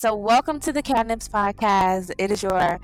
[0.00, 2.12] So, welcome to the CatNipz Podcast.
[2.18, 2.78] It is your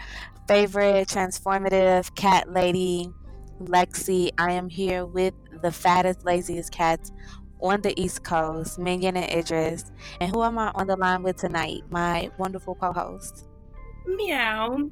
[0.49, 3.09] favorite transformative cat lady,
[3.63, 4.33] Lexi.
[4.37, 5.33] I am here with
[5.63, 7.13] the fattest, laziest cats
[7.61, 9.93] on the East Coast, Minion and Idris.
[10.21, 11.85] And who am I on the line with tonight?
[11.89, 13.47] My wonderful co host.
[14.07, 14.91] Meow.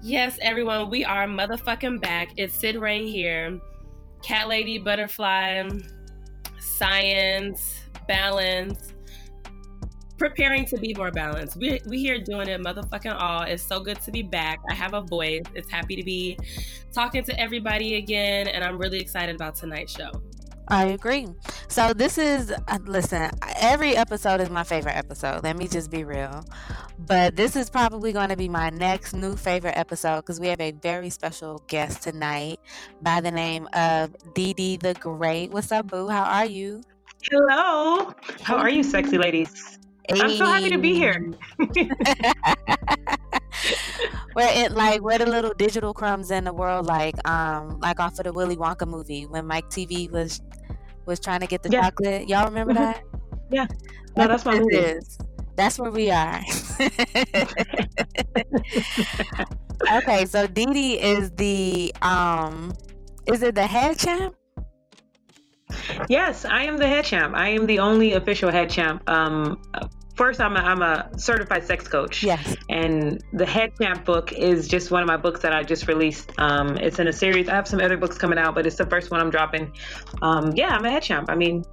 [0.00, 2.30] Yes, everyone, we are motherfucking back.
[2.38, 3.60] It's Sid Rain here.
[4.22, 5.68] Cat Lady, Butterfly,
[6.58, 8.94] Science, Balance,
[10.20, 11.56] preparing to be more balanced.
[11.56, 13.42] We we here doing it, motherfucking all.
[13.42, 14.60] It's so good to be back.
[14.70, 15.42] I have a voice.
[15.54, 16.38] It's happy to be
[16.92, 20.10] talking to everybody again, and I'm really excited about tonight's show.
[20.68, 21.26] I agree.
[21.68, 23.30] So this is uh, listen.
[23.56, 25.42] Every episode is my favorite episode.
[25.42, 26.44] Let me just be real.
[26.98, 30.60] But this is probably going to be my next new favorite episode because we have
[30.60, 32.60] a very special guest tonight
[33.00, 35.50] by the name of Dee Dee the Great.
[35.50, 36.08] What's up, Boo?
[36.08, 36.82] How are you?
[37.30, 38.12] Hello.
[38.42, 39.78] How are you, sexy ladies?
[40.10, 40.20] Hey.
[40.20, 41.32] I'm so happy to be here.
[44.32, 48.18] where it like where the little digital crumbs in the world like um like off
[48.18, 50.40] of the Willy Wonka movie when Mike Teavee was
[51.06, 51.82] was trying to get the yeah.
[51.82, 52.28] chocolate.
[52.28, 52.82] Y'all remember mm-hmm.
[52.82, 53.04] that?
[53.52, 53.68] Yeah.
[54.16, 54.76] No, that's, that's my movie.
[54.76, 55.18] Is.
[55.56, 56.42] That's where we are.
[59.92, 62.74] okay, so Dee Dee is the um
[63.26, 64.34] is it the head champ?
[66.08, 67.36] Yes, I am the head champ.
[67.36, 69.60] I am the only official head champ um
[70.20, 72.22] first I'm a, I'm a certified sex coach.
[72.22, 72.54] Yes.
[72.68, 76.30] And the Head Champ book is just one of my books that I just released.
[76.36, 77.48] Um, it's in a series.
[77.48, 79.72] I have some other books coming out, but it's the first one I'm dropping.
[80.20, 81.30] Um, yeah, I'm a head champ.
[81.30, 81.64] I mean,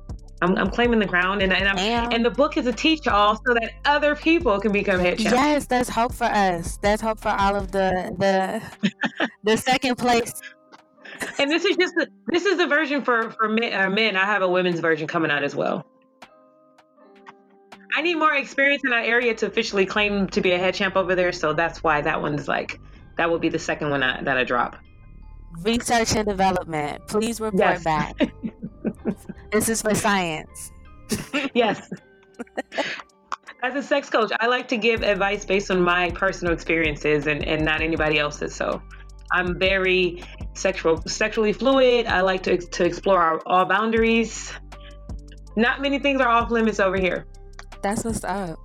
[0.41, 3.53] I'm, I'm claiming the ground, and and, and the book is a teach all so
[3.53, 5.35] that other people can become head champ.
[5.35, 6.77] Yes, that's hope for us.
[6.77, 10.41] That's hope for all of the the the second place
[11.39, 14.15] and this is just the, this is the version for for men, uh, men.
[14.15, 15.85] I have a women's version coming out as well.
[17.95, 20.95] I need more experience in that area to officially claim to be a head champ
[20.95, 21.31] over there.
[21.31, 22.79] So that's why that one's like
[23.17, 24.77] that will be the second one I, that I drop.
[25.61, 27.07] Research and development.
[27.07, 27.83] Please report yes.
[27.83, 28.15] back.
[29.51, 30.71] this is for science.
[31.53, 31.89] yes.
[33.63, 37.43] As a sex coach, I like to give advice based on my personal experiences and,
[37.43, 38.53] and not anybody else's.
[38.53, 38.81] So
[39.31, 40.23] I'm very
[40.53, 42.05] sexual, sexually fluid.
[42.05, 44.53] I like to, to explore our, all boundaries.
[45.55, 47.25] Not many things are off limits over here.
[47.81, 48.59] That's what's up.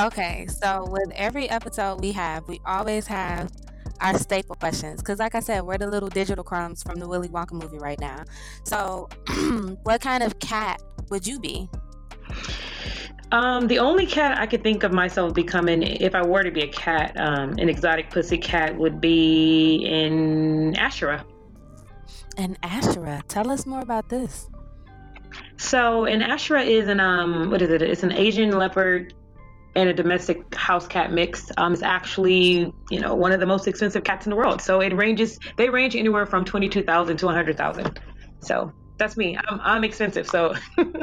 [0.00, 3.50] Okay, so with every episode we have, we always have
[4.00, 7.28] our staple questions because, like I said, we're the little digital crumbs from the Willy
[7.28, 8.24] Wonka movie right now.
[8.64, 9.08] So,
[9.84, 11.68] what kind of cat would you be?
[13.32, 16.62] Um, the only cat I could think of myself becoming, if I were to be
[16.62, 21.24] a cat, um, an exotic pussy cat, would be in Ashera.
[22.36, 23.22] An Ashera.
[23.28, 24.48] Tell us more about this.
[25.58, 27.82] So an Ashera is an um what is it?
[27.82, 29.14] It's an Asian leopard
[29.74, 31.50] and a domestic house cat mix.
[31.56, 34.60] Um, it's actually you know one of the most expensive cats in the world.
[34.60, 35.38] So it ranges.
[35.56, 38.00] They range anywhere from twenty two thousand to a hundred thousand.
[38.40, 39.38] So that's me.
[39.48, 40.26] I'm I'm expensive.
[40.26, 40.54] So.
[40.76, 40.94] and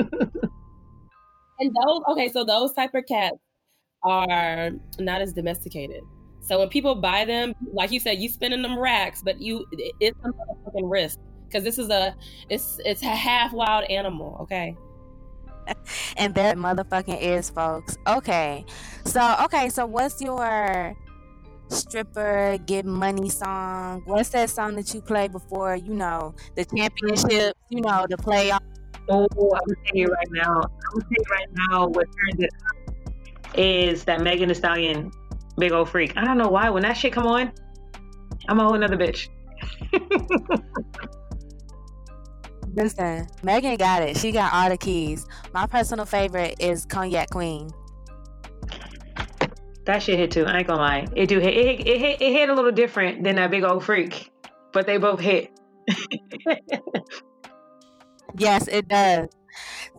[1.60, 3.38] those okay, so those type of cats
[4.04, 6.02] are not as domesticated.
[6.42, 9.66] So when people buy them, like you said, you spending them racks, but you
[10.00, 10.32] it's a
[10.66, 11.18] fucking risk
[11.54, 12.16] because this is a
[12.50, 14.38] it's it's a half wild animal.
[14.42, 14.76] Okay.
[16.18, 17.98] and that motherfucking is, folks.
[18.08, 18.66] Okay,
[19.06, 20.96] so okay, so what's your
[21.70, 24.02] stripper get money song?
[24.06, 27.56] What's that song that you play before you know the championship?
[27.70, 28.60] You know the playoff.
[29.10, 30.62] Oh, I'm gonna tell you right now.
[30.62, 32.96] I'm gonna tell you right now what turns it up
[33.56, 35.12] is that Megan Thee Stallion,
[35.58, 36.18] big old freak.
[36.18, 37.54] I don't know why when that shit come on,
[38.50, 39.30] I'm a whole another bitch.
[42.76, 44.18] Listen, Megan got it.
[44.18, 45.26] She got all the keys.
[45.54, 47.70] My personal favorite is Cognac Queen.
[49.86, 50.46] That shit hit too.
[50.46, 51.08] I ain't gonna lie.
[51.16, 51.54] It do hit.
[51.54, 52.22] It, it, hit.
[52.22, 54.32] It hit a little different than that big old freak,
[54.72, 55.52] but they both hit.
[58.38, 59.28] yes, it does.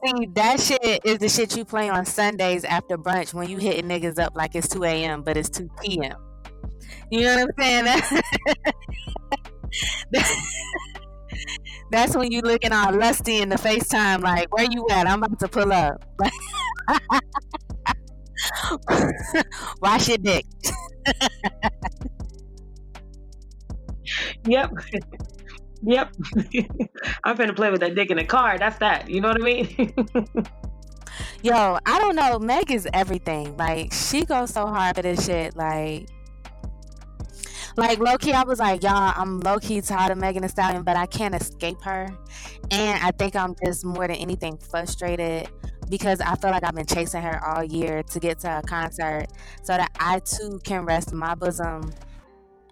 [0.05, 3.89] See, that shit is the shit you play on Sundays after brunch when you hitting
[3.89, 5.23] niggas up like it's 2 a.m.
[5.23, 6.17] but it's 2 p.m.
[7.11, 8.23] You know what I'm saying?
[11.91, 15.07] That's when you looking all lusty in the FaceTime, like, where you at?
[15.07, 16.05] I'm about to pull up.
[19.81, 20.45] Wash your dick.
[24.47, 24.71] yep.
[25.83, 26.15] Yep.
[27.25, 28.59] I'm finna play with that dick in the car.
[28.59, 29.09] That's that.
[29.11, 29.95] You know what I mean?
[31.43, 32.39] Yo, I don't know.
[32.39, 33.57] Meg is everything.
[33.57, 35.55] Like, she goes so hard for this shit.
[35.57, 36.09] Like,
[37.77, 40.83] like low key, I was like, y'all, I'm low key tired of Megan Thee Stallion,
[40.83, 42.09] but I can't escape her.
[42.71, 45.49] And I think I'm just more than anything frustrated
[45.89, 49.27] because I feel like I've been chasing her all year to get to a concert
[49.63, 51.93] so that I too can rest my bosom,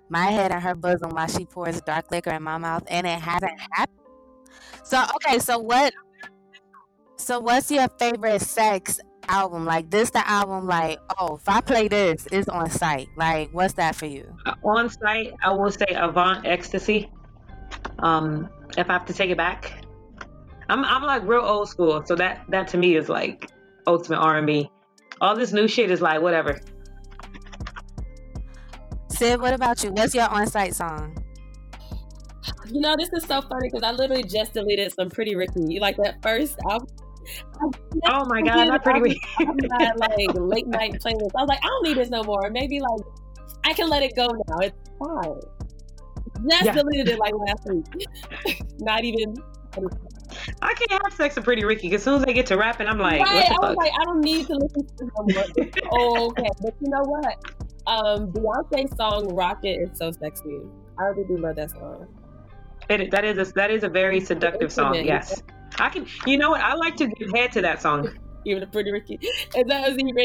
[0.09, 3.19] my head in her bosom while she pours dark liquor in my mouth, and it
[3.21, 3.99] hasn't happened.
[4.85, 5.93] So okay, so what?
[7.17, 9.65] So what's your favorite sex album?
[9.65, 10.67] Like this, the album?
[10.67, 13.09] Like oh, if I play this, it's on site.
[13.17, 14.27] Like what's that for you?
[14.47, 17.11] Uh, on site, I will say Avant Ecstasy.
[18.01, 19.85] Um, if I have to take it back,
[20.69, 23.51] I'm I'm like real old school, so that that to me is like
[23.87, 24.71] ultimate R and B.
[25.21, 26.61] All this new shit is like whatever.
[29.09, 29.93] Sid, what about you?
[29.93, 31.17] What's your on-site song?
[32.67, 35.63] You know, this is so funny because I literally just deleted some Pretty Ricky.
[35.69, 36.89] You like that first album.
[38.07, 39.21] Oh my god, not Pretty Ricky.
[39.39, 41.31] my, like late night playlist.
[41.37, 42.51] I was like, I don't need this no more.
[42.51, 43.01] Maybe like
[43.65, 44.59] I can let it go now.
[44.59, 45.41] It's fine.
[46.51, 46.73] Just yeah.
[46.73, 48.65] deleted it like last week.
[48.79, 49.35] not even.
[50.61, 52.89] I can't have sex with Pretty Ricky because as soon as I get to rapping,
[52.89, 53.51] I'm like, right.
[53.51, 55.45] I was like, I don't need to listen to no
[55.93, 57.39] oh, okay, but you know what?
[57.87, 60.61] Um, Beyonce's song "Rocket" is so sexy.
[60.99, 62.07] I really do love that song.
[62.89, 64.95] It, that is a, that is a very seductive song.
[64.95, 65.43] Yes,
[65.79, 66.07] I can.
[66.27, 66.61] You know what?
[66.61, 68.09] I like to give head to that song.
[68.45, 69.19] Even a Pretty Ricky.
[69.23, 70.25] Is that was even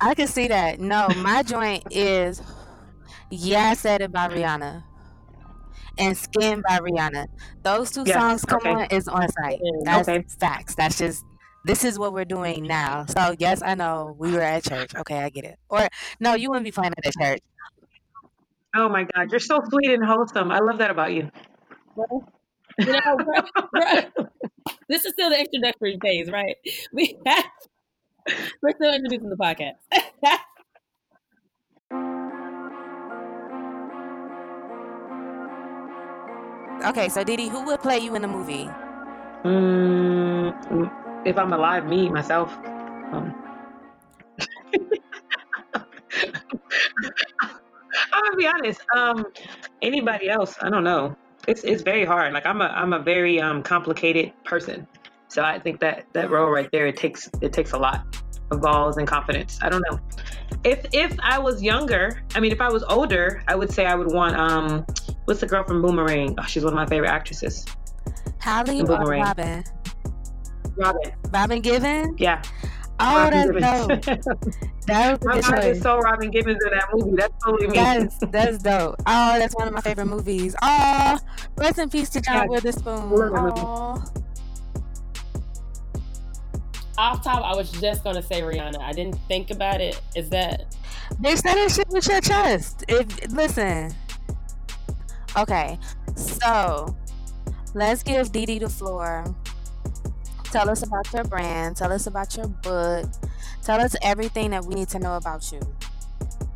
[0.00, 0.80] I can see that.
[0.80, 2.42] No, my joint is
[3.30, 4.82] "Yeah, I Said It" by Rihanna
[5.98, 7.26] and Skin by Rihanna.
[7.62, 8.16] Those two yes.
[8.16, 8.70] songs come okay.
[8.70, 9.60] on is on site.
[9.84, 10.24] That's okay.
[10.38, 10.74] facts.
[10.74, 11.24] That's just
[11.64, 13.06] this is what we're doing now.
[13.06, 14.94] So yes, I know we were at church.
[14.94, 15.58] Okay, I get it.
[15.68, 15.88] Or
[16.20, 17.40] no, you wouldn't be playing at a church.
[18.74, 20.50] Oh my God, you're so sweet and wholesome.
[20.52, 21.30] I love that about you.
[22.78, 23.18] You know,
[24.88, 26.56] this is still the introductory phase, right?
[26.92, 27.44] We have,
[28.62, 29.76] we're still introducing the podcast.
[36.84, 38.68] Okay, so Dee Dee, who would play you in the movie?
[39.44, 42.52] Mm, if I'm alive, me myself.
[43.12, 43.34] Um.
[48.12, 48.80] I'm gonna be honest.
[48.94, 49.26] Um,
[49.82, 50.54] anybody else?
[50.60, 51.16] I don't know.
[51.46, 52.32] It's it's very hard.
[52.32, 54.86] Like I'm a I'm a very um complicated person,
[55.28, 58.04] so I think that that role right there it takes it takes a lot
[58.50, 59.58] of balls and confidence.
[59.62, 59.98] I don't know.
[60.64, 63.94] If if I was younger, I mean, if I was older, I would say I
[63.94, 64.84] would want um
[65.26, 66.36] What's the girl from Boomerang?
[66.38, 67.66] Oh, she's one of my favorite actresses.
[68.38, 69.64] Halle or Robin?
[70.76, 71.12] Robin.
[71.32, 72.14] Robin Givens?
[72.18, 72.42] Yeah.
[72.98, 74.24] Oh, Robin that's Givens.
[74.24, 74.38] dope.
[74.86, 77.16] that was my mind is so Robin Givens in that movie.
[77.16, 77.74] That's totally me.
[77.74, 78.96] Yes, that's dope.
[79.06, 80.56] Oh, that's one of my favorite movies.
[80.62, 81.18] Oh,
[81.56, 82.46] rest in peace to John yeah.
[82.46, 83.12] Witherspoon.
[83.12, 84.02] Oh.
[86.98, 88.80] Off top, I was just gonna say Rihanna.
[88.80, 90.00] I didn't think about it.
[90.14, 90.74] Is that?
[91.20, 92.84] They said that shit with your chest.
[92.88, 93.94] If listen,
[95.36, 95.78] Okay,
[96.14, 96.96] so
[97.74, 99.24] let's give Dee Dee the floor.
[100.56, 101.76] Tell us about your brand.
[101.76, 103.04] Tell us about your book.
[103.62, 105.60] Tell us everything that we need to know about you.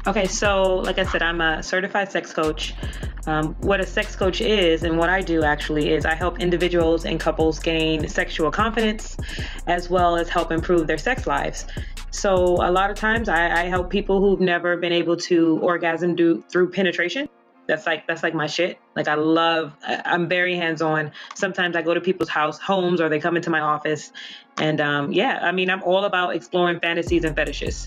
[0.06, 2.73] Okay, so like I said, I'm a certified sex coach.
[3.26, 7.05] Um, what a sex coach is, and what I do actually, is I help individuals
[7.05, 9.19] and couples gain sexual confidence
[9.67, 11.67] as well as help improve their sex lives.
[12.11, 12.32] So,
[12.67, 16.43] a lot of times I, I help people who've never been able to orgasm do,
[16.49, 17.29] through penetration
[17.71, 18.79] that's like that's like my shit.
[18.97, 21.13] Like i love i'm very hands-on.
[21.35, 24.13] Sometimes i go to people's house homes or they come into my office.
[24.59, 27.87] And um, yeah i mean i'm all about exploring fantasies and fetishes.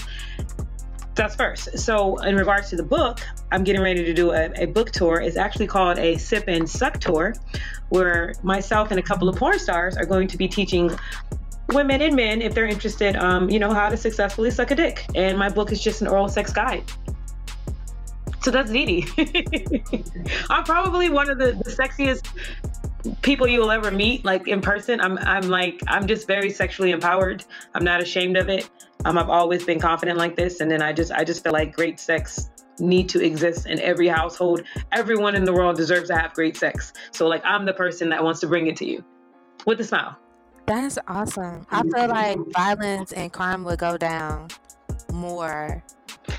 [1.15, 1.77] That's first.
[1.77, 3.19] So in regards to the book
[3.51, 5.19] i'm getting ready to do a, a book tour.
[5.19, 7.35] It's actually called a sip and suck tour
[7.89, 10.97] where myself and a couple of porn stars are going to be teaching
[11.69, 15.05] women and men if they're interested um, you know how to successfully suck a dick.
[15.13, 16.85] And my book is just an oral sex guide
[18.43, 19.83] so that's Dee Dee.
[20.49, 22.27] I'm probably one of the, the sexiest
[23.21, 24.99] people you will ever meet, like in person.
[24.99, 27.43] I'm I'm like I'm just very sexually empowered.
[27.73, 28.69] I'm not ashamed of it.
[29.05, 31.73] Um, I've always been confident like this, and then I just I just feel like
[31.73, 34.63] great sex need to exist in every household.
[34.91, 36.93] Everyone in the world deserves to have great sex.
[37.11, 39.03] So like I'm the person that wants to bring it to you
[39.65, 40.17] with a smile.
[40.65, 41.65] That's awesome.
[41.71, 44.47] I feel like violence and crime would go down
[45.11, 45.83] more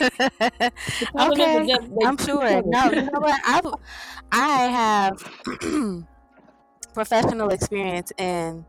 [0.00, 1.68] okay,
[2.04, 2.62] I'm sure.
[2.64, 3.40] No, you know what?
[3.44, 3.60] I
[4.32, 4.48] I
[4.78, 5.32] have
[6.94, 8.66] professional experience in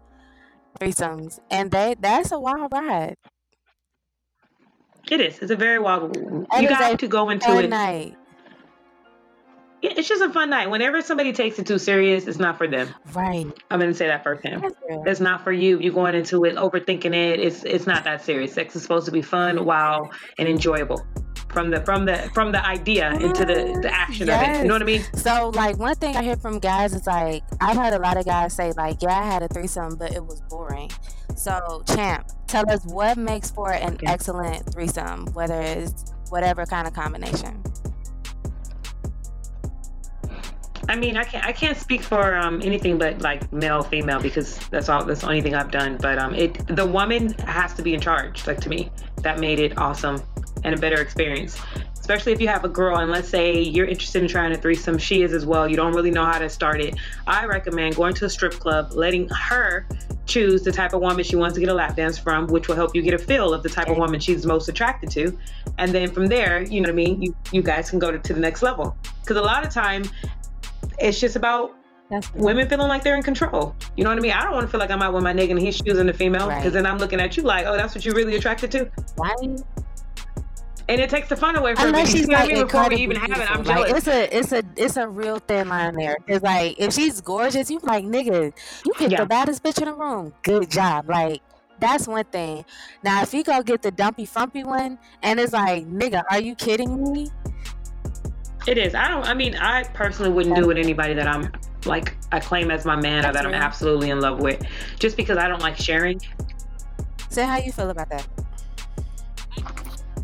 [0.79, 3.15] threesomes, and they that's a wild ride.
[5.09, 5.39] It is.
[5.39, 6.15] It's a very wild.
[6.15, 7.69] You got to go into it.
[7.69, 8.15] Night
[9.83, 10.69] it's just a fun night.
[10.69, 12.87] Whenever somebody takes it too serious, it's not for them.
[13.13, 13.45] Right.
[13.69, 14.73] I'm gonna say that firsthand.
[15.05, 15.79] It's not for you.
[15.79, 17.39] You're going into it overthinking it.
[17.39, 18.53] It's it's not that serious.
[18.53, 19.65] Sex is supposed to be fun, mm-hmm.
[19.65, 21.05] wow, and enjoyable.
[21.49, 24.41] From the from the from the idea into the, the action yes.
[24.41, 24.61] of it.
[24.63, 25.03] You know what I mean?
[25.13, 28.25] So like one thing I hear from guys is like I've heard a lot of
[28.25, 30.89] guys say like, Yeah, I had a threesome, but it was boring.
[31.35, 34.07] So champ, tell us what makes for an okay.
[34.07, 37.61] excellent threesome, whether it's whatever kind of combination.
[40.89, 44.57] I mean, I can't I can't speak for um, anything but like male female because
[44.67, 45.97] that's all that's the only thing I've done.
[46.01, 48.45] But um, it the woman has to be in charge.
[48.45, 50.21] Like to me, that made it awesome
[50.63, 51.59] and a better experience.
[51.99, 54.97] Especially if you have a girl and let's say you're interested in trying a threesome,
[54.97, 55.69] she is as well.
[55.69, 56.95] You don't really know how to start it.
[57.27, 59.87] I recommend going to a strip club, letting her
[60.25, 62.75] choose the type of woman she wants to get a lap dance from, which will
[62.75, 65.37] help you get a feel of the type of woman she's most attracted to.
[65.77, 67.21] And then from there, you know what I mean?
[67.21, 68.97] You you guys can go to, to the next level.
[69.21, 70.03] Because a lot of time
[70.99, 71.75] it's just about
[72.35, 73.75] women feeling like they're in control.
[73.97, 74.31] You know what I mean?
[74.31, 76.13] I don't want to feel like I'm out with my nigga and he's choosing the
[76.13, 76.73] female because right.
[76.73, 78.91] then I'm looking at you like, oh, that's what you're really attracted to.
[79.17, 79.59] Right.
[80.89, 82.19] And it takes the fun away from Unless me.
[82.19, 83.89] She's like before we even have it, I'm jealous.
[83.89, 86.17] Like, it's a it's a it's a real thin line there.
[86.27, 88.51] Cause like if she's gorgeous, you like nigga,
[88.85, 89.21] you get yeah.
[89.21, 90.33] the baddest bitch in the room.
[90.43, 91.09] Good job.
[91.09, 91.41] Like
[91.79, 92.65] that's one thing.
[93.01, 96.53] Now if you go get the dumpy frumpy one and it's like, nigga, are you
[96.53, 97.29] kidding me?
[98.65, 98.95] It is.
[98.95, 99.25] I don't.
[99.25, 101.51] I mean, I personally wouldn't do it with anybody that I'm
[101.85, 104.65] like I claim as my man or that I'm absolutely in love with,
[104.99, 106.21] just because I don't like sharing.
[107.29, 108.27] So how you feel about that?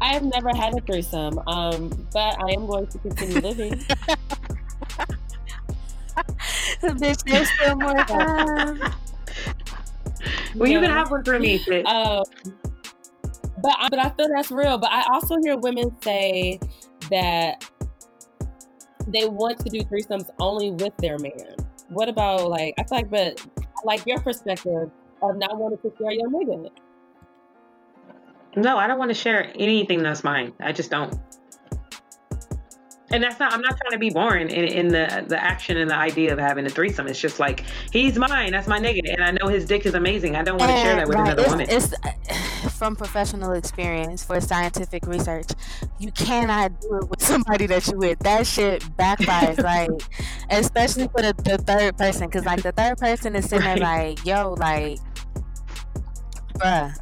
[0.01, 3.83] I have never had a threesome, um, but I am going to continue living.
[6.81, 8.79] Bitch, there's still more time.
[10.55, 11.59] well, you can have one for me.
[11.83, 12.23] Um,
[13.61, 14.77] but but I feel that's real.
[14.77, 16.59] But I also hear women say
[17.09, 17.69] that
[19.11, 21.55] they want to do threesomes only with their man.
[21.89, 23.45] What about like I feel like, but
[23.83, 24.89] like your perspective
[25.21, 26.69] of not wanting to share your nigga.
[28.55, 30.53] No, I don't want to share anything that's mine.
[30.59, 31.17] I just don't
[33.11, 35.89] and that's not i'm not trying to be boring in, in the the action and
[35.89, 39.23] the idea of having a threesome it's just like he's mine that's my nigga and
[39.23, 41.27] i know his dick is amazing i don't want to share that with right.
[41.27, 45.47] another it's, woman it's from professional experience for scientific research
[45.99, 49.89] you cannot do it with somebody that you with that shit backfires like
[50.49, 53.79] especially for the, the third person because like the third person is sitting right.
[53.79, 54.99] there like yo like
[56.55, 56.95] bruh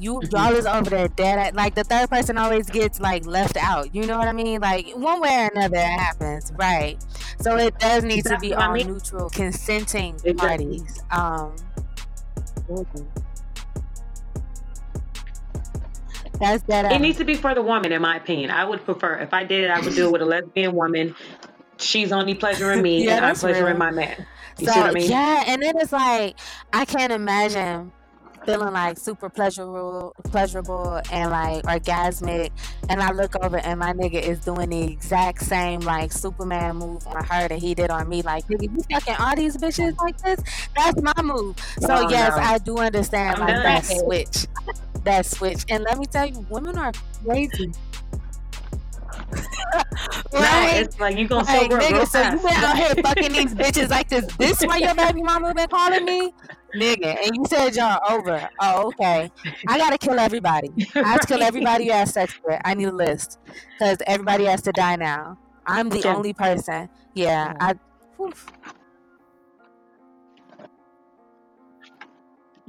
[0.00, 0.34] you mm-hmm.
[0.34, 4.06] y'all is over there dead like the third person always gets like left out you
[4.06, 4.60] know what i mean?
[4.60, 6.96] Like one way or another it happens right?
[7.40, 11.54] So it does need to be all neutral consenting parties um.
[16.38, 18.50] That's that it needs to be for the woman in my opinion.
[18.50, 21.14] I would prefer if i did it i would do it with a lesbian woman.
[21.78, 23.76] She's only pleasuring me yeah, and i'm pleasuring real.
[23.76, 24.26] my man.
[24.58, 25.10] You so, see what i mean?
[25.10, 26.38] yeah and then it's like
[26.72, 27.92] i can't imagine
[28.44, 32.50] feeling like super pleasurable, pleasurable and like orgasmic,
[32.88, 37.06] and I look over and my nigga is doing the exact same like Superman move
[37.06, 38.22] on her that he did on me.
[38.22, 40.40] Like, nigga, you fucking all these bitches like this?
[40.76, 41.56] That's my move.
[41.80, 42.42] So oh, yes, no.
[42.42, 44.46] I do understand I'm like that switch,
[45.04, 45.64] that switch.
[45.68, 46.92] And let me tell you, women are
[47.24, 47.72] crazy.
[50.32, 50.76] Right?
[50.76, 54.08] It's like you gonna like, nigga, so you been out here fucking these bitches like
[54.08, 54.26] this.
[54.36, 56.32] This why your baby mama been calling me,
[56.74, 57.16] nigga?
[57.24, 58.48] And you said y'all over.
[58.60, 59.30] Oh, okay.
[59.68, 60.70] I gotta kill everybody.
[60.94, 62.60] I have to kill everybody you have sex with.
[62.64, 63.38] I need a list
[63.78, 65.38] because everybody has to die now.
[65.66, 66.88] I'm the only person.
[67.14, 67.74] Yeah, I.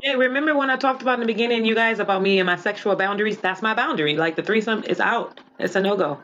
[0.04, 2.56] Yeah, remember when I talked about in the beginning, you guys, about me and my
[2.56, 3.38] sexual boundaries?
[3.38, 4.16] That's my boundary.
[4.16, 5.40] Like the threesome is out.
[5.60, 6.20] It's a no go.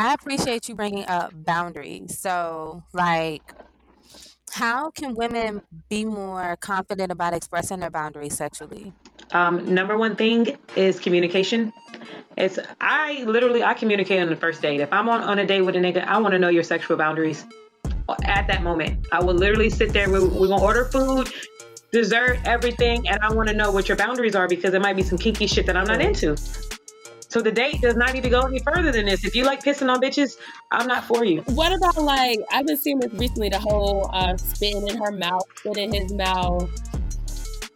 [0.00, 2.18] I appreciate you bringing up boundaries.
[2.18, 3.42] So, like,
[4.50, 8.94] how can women be more confident about expressing their boundaries sexually?
[9.32, 11.70] Um, number one thing is communication.
[12.38, 14.80] It's I literally I communicate on the first date.
[14.80, 16.96] If I'm on, on a date with a nigga, I want to know your sexual
[16.96, 17.44] boundaries
[18.24, 19.06] at that moment.
[19.12, 20.10] I will literally sit there.
[20.10, 21.30] We're, we're gonna order food,
[21.92, 25.02] dessert, everything, and I want to know what your boundaries are because it might be
[25.02, 26.38] some kinky shit that I'm not into.
[27.30, 29.24] So the date does not need to go any further than this.
[29.24, 30.36] If you like pissing on bitches,
[30.72, 31.42] I'm not for you.
[31.42, 35.44] What about like I've been seeing this recently, the whole uh, spitting in her mouth,
[35.56, 36.68] spit in his mouth.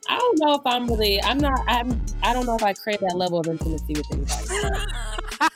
[0.08, 1.22] I don't know if I'm really.
[1.22, 1.60] I'm not.
[1.68, 2.04] I'm.
[2.22, 5.48] I don't know if I crave that level of intimacy with anybody.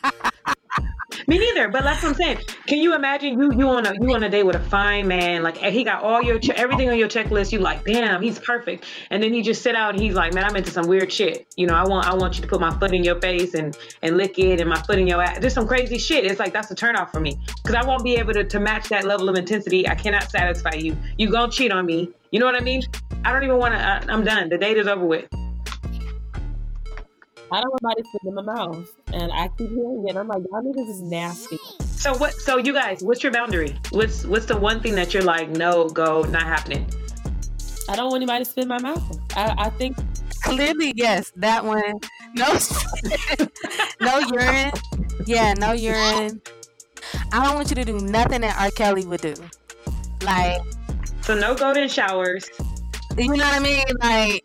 [1.28, 1.68] Me neither.
[1.68, 2.38] But that's what I'm saying.
[2.66, 5.42] Can you imagine you you on a you on a date with a fine man?
[5.42, 7.52] Like he got all your everything on your checklist.
[7.52, 8.86] You like, damn, he's perfect.
[9.10, 11.46] And then he just sit out and he's like, man, I'm into some weird shit.
[11.54, 13.76] You know, I want I want you to put my foot in your face and
[14.00, 15.38] and lick it and my foot in your ass.
[15.38, 16.24] There's some crazy shit.
[16.24, 18.88] It's like that's a turnoff for me because I won't be able to to match
[18.88, 19.86] that level of intensity.
[19.86, 20.96] I cannot satisfy you.
[21.18, 22.08] You gonna cheat on me.
[22.30, 22.82] You know what I mean?
[23.26, 24.10] I don't even want to.
[24.10, 24.48] I'm done.
[24.48, 25.28] The date is over with.
[27.50, 30.16] I don't want nobody spit in my mouth, and I keep hearing it.
[30.16, 31.58] I'm like, y'all niggas is nasty.
[31.80, 32.34] So what?
[32.34, 33.74] So you guys, what's your boundary?
[33.90, 36.86] What's what's the one thing that you're like, no, go, not happening?
[37.88, 39.18] I don't want anybody to spit in my mouth.
[39.34, 39.96] I, I think
[40.42, 42.00] clearly, yes, that one.
[42.34, 42.58] No,
[44.00, 44.72] no urine.
[45.26, 46.42] Yeah, no urine.
[47.32, 48.70] I don't want you to do nothing that R.
[48.70, 49.34] Kelly would do.
[50.22, 50.60] Like,
[51.22, 52.48] so no golden showers.
[53.16, 53.84] You know what I mean?
[54.00, 54.44] Like,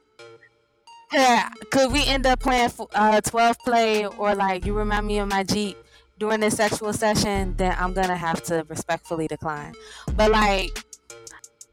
[1.14, 5.30] yeah, could we end up playing uh, 12 play or like you remind me of
[5.30, 5.78] my Jeep
[6.20, 9.74] during this sexual session, then I'm gonna have to respectfully decline.
[10.16, 10.86] But like,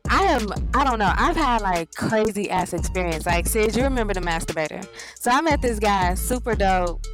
[0.08, 3.26] I am, I don't know, I've had like crazy ass experience.
[3.26, 4.86] Like, Sid, you remember the masturbator?
[5.14, 7.04] So I met this guy, super dope.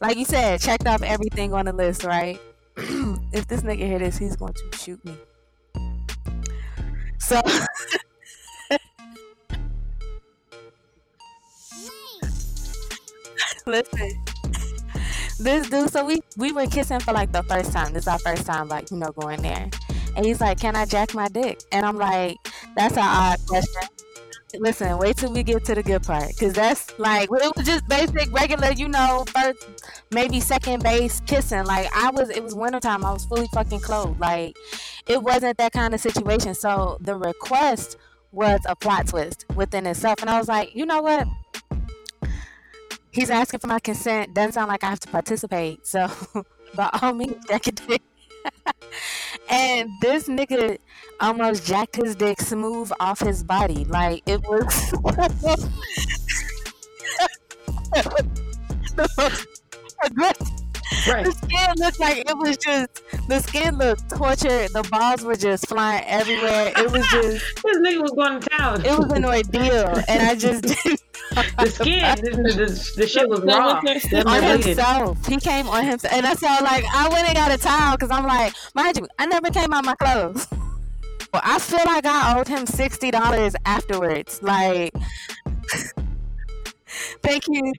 [0.00, 2.40] Like you said, checked off everything on the list, right?
[2.76, 5.16] if this nigga hear this, he's going to shoot me.
[7.18, 7.40] So
[13.66, 14.22] Listen,
[15.40, 15.90] this dude.
[15.90, 17.92] So we we were kissing for like the first time.
[17.92, 19.68] This is our first time, like you know, going there.
[20.16, 22.36] And he's like, "Can I jack my dick?" And I'm like,
[22.76, 23.82] "That's an odd question."
[24.54, 27.86] Listen, wait till we get to the good part, cause that's like it was just
[27.88, 29.66] basic, regular, you know, first
[30.12, 31.64] maybe second base kissing.
[31.64, 33.04] Like I was, it was wintertime.
[33.04, 34.20] I was fully fucking clothed.
[34.20, 34.56] Like
[35.08, 36.54] it wasn't that kind of situation.
[36.54, 37.96] So the request
[38.30, 41.26] was a plot twist within itself, and I was like, you know what?
[43.16, 44.34] He's asking for my consent.
[44.34, 45.86] Doesn't sound like I have to participate.
[45.86, 46.08] So
[46.74, 48.02] by all means, jack it dick.
[49.48, 50.78] and this nigga
[51.20, 53.84] almost jacked his dick smooth off his body.
[53.86, 54.92] Like it was
[61.08, 61.24] Right.
[61.24, 64.70] The skin looked like it was just the skin looked tortured.
[64.72, 66.72] The balls were just flying everywhere.
[66.76, 68.84] It was just this nigga was going to town.
[68.84, 71.02] It was an ordeal, and I just didn't.
[71.58, 73.80] the skin, the, the, the, shit was raw.
[73.80, 77.58] on himself, he came on himself, and I saw like I went and got a
[77.58, 80.46] towel because I'm like, mind you, I never came out my clothes.
[81.32, 84.40] Well, I feel like I owed him sixty dollars afterwards.
[84.42, 84.94] Like,
[87.20, 87.72] thank you.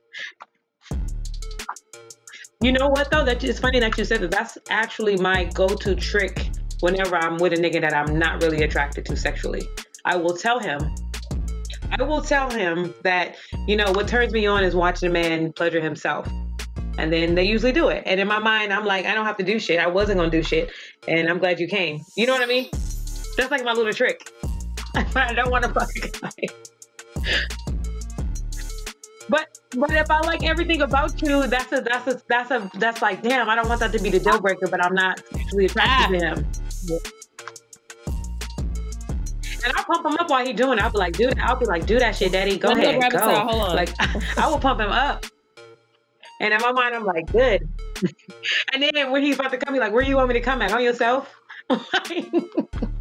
[2.61, 3.23] You know what though?
[3.23, 4.31] That it's funny that you said that.
[4.31, 9.05] That's actually my go-to trick whenever I'm with a nigga that I'm not really attracted
[9.05, 9.61] to sexually.
[10.05, 10.79] I will tell him.
[11.91, 13.35] I will tell him that
[13.67, 16.27] you know what turns me on is watching a man pleasure himself.
[16.97, 18.01] And then they usually do it.
[18.07, 19.79] And in my mind, I'm like, I don't have to do shit.
[19.79, 20.71] I wasn't gonna do shit.
[21.07, 22.01] And I'm glad you came.
[22.15, 22.69] You know what I mean?
[23.37, 24.31] That's like my little trick.
[24.95, 27.57] I don't want to fuck a guy.
[29.29, 33.01] But but if I like everything about you, that's a that's a that's a that's
[33.01, 33.49] like damn.
[33.49, 36.25] I don't want that to be the deal breaker, but I'm not sexually attracted to
[36.25, 36.45] him.
[39.63, 40.83] And I'll pump him up while he's doing it.
[40.83, 42.57] I'll be like, dude, I'll be like, do that shit, daddy.
[42.57, 43.19] Go ahead, go.
[43.19, 43.75] Hold on.
[43.75, 43.89] Like
[44.37, 45.25] I will pump him up.
[46.39, 47.67] And in my mind, I'm like, good.
[48.73, 50.61] and then when he's about to come, he's like, where you want me to come
[50.61, 50.71] at?
[50.71, 51.33] On yourself?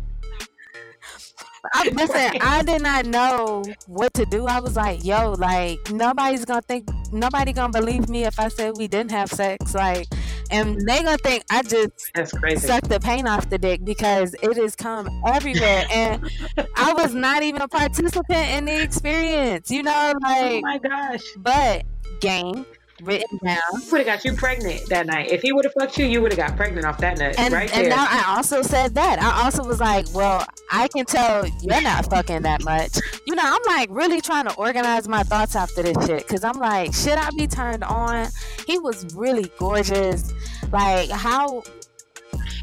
[1.73, 4.47] I, listen, I did not know what to do.
[4.47, 8.75] I was like, yo, like nobody's gonna think, nobody gonna believe me if I said
[8.77, 9.75] we didn't have sex.
[9.75, 10.07] Like,
[10.51, 12.67] and they gonna think I just That's crazy.
[12.67, 16.29] sucked the paint off the dick because it has come everywhere, and
[16.77, 19.71] I was not even a participant in the experience.
[19.71, 21.23] You know, like, oh my gosh.
[21.39, 21.85] But
[22.21, 22.65] game,
[23.03, 23.59] written down.
[23.83, 25.31] He would have got you pregnant that night.
[25.31, 27.35] If he would have fucked you, you would have got pregnant off that nut.
[27.39, 27.91] And, right and there.
[27.91, 29.21] now I also said that.
[29.21, 32.99] I also was like, well, I can tell you're not fucking that much.
[33.27, 36.59] You know, I'm like really trying to organize my thoughts after this shit because I'm
[36.59, 38.29] like, should I be turned on?
[38.67, 40.33] He was really gorgeous.
[40.73, 41.63] Like, how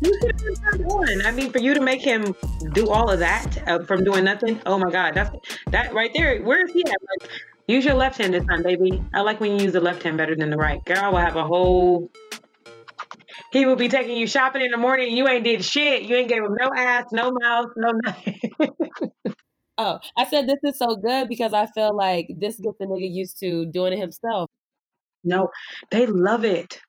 [0.02, 1.26] You should have been turned on.
[1.26, 2.36] I mean, for you to make him
[2.74, 4.62] do all of that uh, from doing nothing.
[4.66, 5.36] Oh my God, that's
[5.68, 6.42] that right there.
[6.42, 6.92] Where is he at?
[7.22, 7.30] Like,
[7.68, 9.04] use your left hand this time, baby.
[9.14, 10.84] I like when you use the left hand better than the right.
[10.86, 12.12] Girl will have a whole.
[13.52, 15.10] He will be taking you shopping in the morning.
[15.10, 16.04] And you ain't did shit.
[16.04, 18.40] You ain't gave him no ass, no mouth, no nothing.
[19.80, 23.12] Oh, I said this is so good because I feel like this gets the nigga
[23.12, 24.50] used to doing it himself.
[25.24, 25.50] no,
[25.90, 26.80] they love it.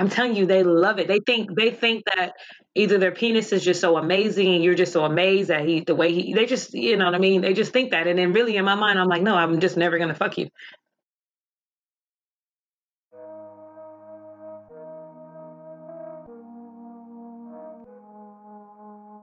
[0.00, 1.08] I'm telling you, they love it.
[1.08, 2.32] They think they think that
[2.74, 5.94] either their penis is just so amazing and you're just so amazed that he the
[5.94, 7.42] way he they just you know what I mean.
[7.42, 9.76] They just think that, and then really in my mind, I'm like, no, I'm just
[9.76, 10.48] never gonna fuck you.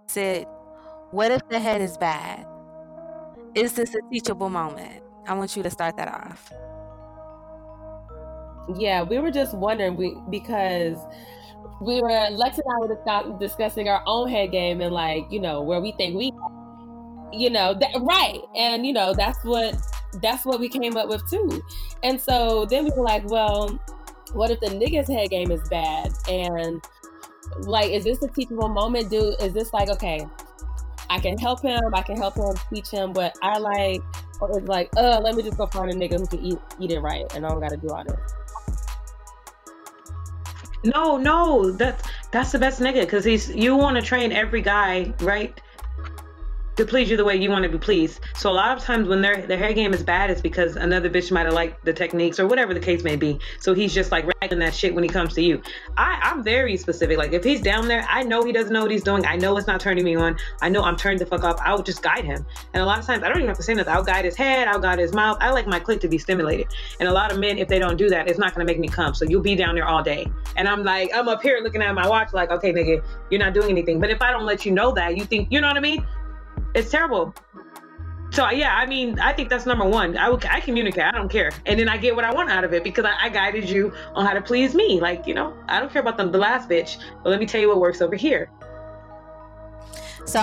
[0.09, 0.45] said,
[1.11, 2.45] what if the head is bad?
[3.55, 5.03] Is this a teachable moment?
[5.27, 6.51] I want you to start that off.
[8.75, 10.97] Yeah, we were just wondering we because
[11.82, 15.39] we were Lex and I were discuss- discussing our own head game and like you
[15.39, 16.32] know where we think we,
[17.32, 19.75] you know, that, right, and you know that's what
[20.21, 21.62] that's what we came up with too,
[22.03, 23.80] and so then we were like, well,
[24.34, 26.84] what if the nigga's head game is bad and
[27.62, 29.10] like is this a teachable moment?
[29.10, 30.25] Do is this like okay?
[31.10, 31.93] I can help him.
[31.93, 34.01] I can help him teach him what I like,
[34.41, 36.91] or it's like, uh, let me just go find a nigga who can eat eat
[36.91, 38.34] it right, and I don't got to do all this.
[40.83, 45.13] No, no, that's that's the best nigga because he's you want to train every guy
[45.21, 45.59] right
[46.77, 48.19] to please you the way you want to be pleased.
[48.35, 51.09] So a lot of times when their their hair game is bad, it's because another
[51.09, 53.39] bitch might have liked the techniques or whatever the case may be.
[53.59, 55.61] So he's just like ragging that shit when he comes to you.
[55.97, 57.17] I I'm very specific.
[57.17, 59.25] Like if he's down there, I know he doesn't know what he's doing.
[59.25, 60.37] I know it's not turning me on.
[60.61, 61.59] I know I'm turned the fuck off.
[61.63, 62.45] I would just guide him.
[62.73, 63.93] And a lot of times I don't even have to say nothing.
[63.93, 64.67] I'll guide his head.
[64.67, 65.37] I'll guide his mouth.
[65.41, 66.67] I like my clit to be stimulated.
[66.99, 68.87] And a lot of men, if they don't do that, it's not gonna make me
[68.87, 69.15] come.
[69.15, 70.27] So you'll be down there all day.
[70.55, 73.55] And I'm like, I'm up here looking at my watch, like, okay, nigga, you're not
[73.55, 73.99] doing anything.
[73.99, 76.05] But if I don't let you know that, you think, you know what I mean?
[76.77, 77.33] It's terrible.
[78.29, 80.15] So yeah, I mean, I think that's number one.
[80.15, 81.03] I would, I communicate.
[81.03, 83.15] I don't care, and then I get what I want out of it because I,
[83.19, 84.99] I guided you on how to please me.
[84.99, 87.59] Like you know, I don't care about the, the last bitch, but let me tell
[87.59, 88.51] you what works over here.
[90.25, 90.39] So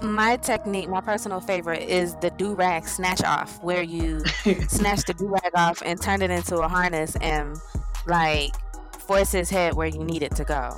[0.00, 4.20] my technique, my personal favorite, is the do rag snatch off, where you
[4.68, 7.56] snatch the do rag off and turn it into a harness and
[8.06, 8.54] like
[9.00, 10.70] force his head where you need it to go.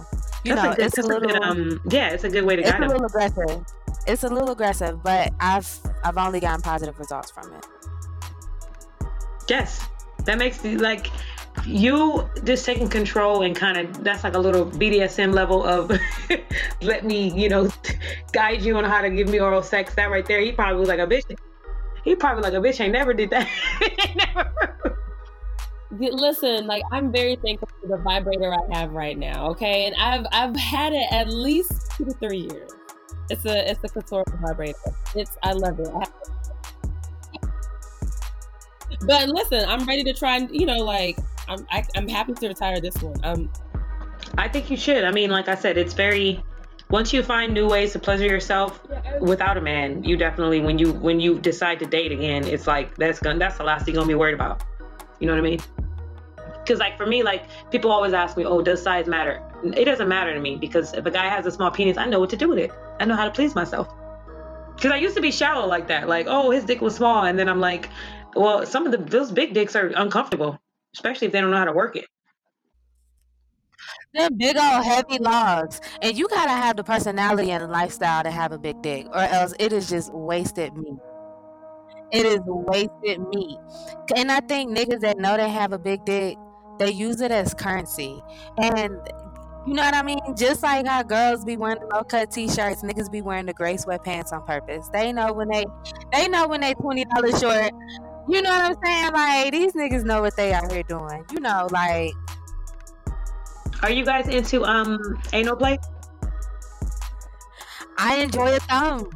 [0.42, 2.30] You That's know, a good, it's a that's a little, good, um, yeah, it's a
[2.30, 2.90] good way to it's guide a him.
[2.90, 3.64] little aggressive.
[4.06, 5.68] It's a little aggressive, but I've
[6.04, 7.66] I've only gotten positive results from it.
[9.48, 9.86] Yes,
[10.24, 11.10] that makes me like
[11.64, 15.90] you just taking control and kind of that's like a little BDSM level of
[16.82, 17.68] let me, you know,
[18.32, 19.94] guide you on how to give me oral sex.
[19.94, 21.24] That right there, he probably was like a bitch.
[22.04, 23.48] He probably like a bitch ain't never did that.
[24.14, 24.52] Never.
[25.98, 29.48] Listen, like I'm very thankful for the vibrator I have right now.
[29.50, 32.70] Okay, and I've I've had it at least two to three years.
[33.30, 34.78] It's a it's a Katora vibrator.
[35.14, 35.88] It's I love it.
[35.94, 36.06] I
[39.06, 42.48] but listen, I'm ready to try and you know like I'm I, I'm happy to
[42.48, 43.18] retire this one.
[43.24, 43.52] Um,
[44.38, 45.04] I think you should.
[45.04, 46.42] I mean, like I said, it's very
[46.90, 48.80] once you find new ways to pleasure yourself
[49.20, 52.94] without a man, you definitely when you when you decide to date again, it's like
[52.96, 54.62] that's gonna that's the last thing you're gonna be worried about.
[55.18, 55.60] You know what I mean?
[56.62, 60.08] Because like for me, like people always ask me, "Oh, does size matter?" It doesn't
[60.08, 62.36] matter to me because if a guy has a small penis, I know what to
[62.36, 62.72] do with it.
[63.00, 63.88] I know how to please myself.
[64.74, 67.38] Because I used to be shallow like that, like, "Oh, his dick was small," and
[67.38, 67.88] then I'm like,
[68.34, 70.58] "Well, some of the those big dicks are uncomfortable,
[70.94, 72.06] especially if they don't know how to work it."
[74.12, 78.30] They're big old heavy logs, and you gotta have the personality and the lifestyle to
[78.30, 80.98] have a big dick, or else it is just wasted meat.
[82.12, 83.58] It is wasted meat.
[84.16, 86.36] And I think niggas that know they have a big dick,
[86.78, 88.22] they use it as currency.
[88.58, 89.00] And
[89.66, 90.20] you know what I mean?
[90.36, 93.74] Just like how girls be wearing low cut t shirts, niggas be wearing the gray
[93.76, 94.88] sweatpants on purpose.
[94.92, 95.64] They know when they
[96.12, 97.72] they know when they twenty dollars short.
[98.28, 99.12] You know what I'm saying?
[99.12, 101.24] Like these niggas know what they out here doing.
[101.32, 102.12] You know, like
[103.82, 104.98] Are you guys into um
[105.32, 105.78] anal play?
[107.98, 109.10] I enjoy a thumb.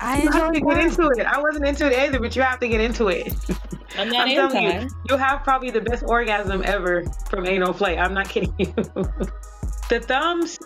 [0.00, 1.26] I You have enjoy to get into it.
[1.26, 3.34] I wasn't into it either, but you have to get into it.
[3.96, 4.84] I'm not I'm telling anti.
[4.84, 7.96] you, you have probably the best orgasm ever from anal play.
[7.96, 8.74] I'm not kidding you.
[9.88, 10.58] the thumbs,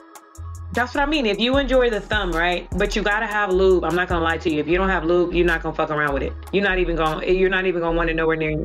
[0.72, 1.26] that's what I mean.
[1.26, 2.68] If you enjoy the thumb, right?
[2.76, 3.84] But you gotta have lube.
[3.84, 4.60] I'm not gonna lie to you.
[4.60, 6.32] If you don't have lube, you're not gonna fuck around with it.
[6.52, 7.26] You're not even gonna.
[7.26, 8.64] You're not even gonna want it nowhere near you.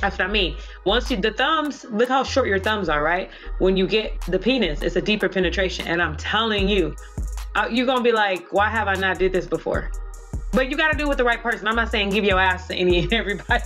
[0.00, 0.56] That's what I mean.
[0.84, 3.30] Once you the thumbs, look how short your thumbs are, right?
[3.58, 6.94] When you get the penis, it's a deeper penetration, and I'm telling you,
[7.54, 9.90] uh, you're gonna be like, why have I not did this before?
[10.54, 11.66] But you got to do it with the right person.
[11.66, 13.64] I'm not saying give your ass to any everybody.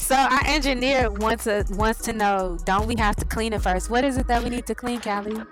[0.00, 3.90] So our engineer wants to wants to know, don't we have to clean it first?
[3.90, 5.42] What is it that we need to clean, Callie?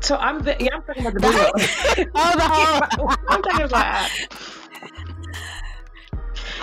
[0.00, 1.20] So I'm yeah, I'm talking about the
[1.96, 2.10] video.
[2.14, 2.48] oh, the
[2.96, 3.14] whole.
[3.28, 4.10] I'm talking about.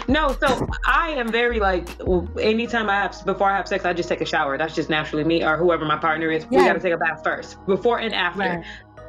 [0.08, 1.90] No, so I am very like
[2.40, 4.58] anytime I have before I have sex, I just take a shower.
[4.58, 6.46] That's just naturally me or whoever my partner is.
[6.52, 6.60] Yeah.
[6.60, 8.40] We got to take a bath first, before and after.
[8.40, 8.66] Right.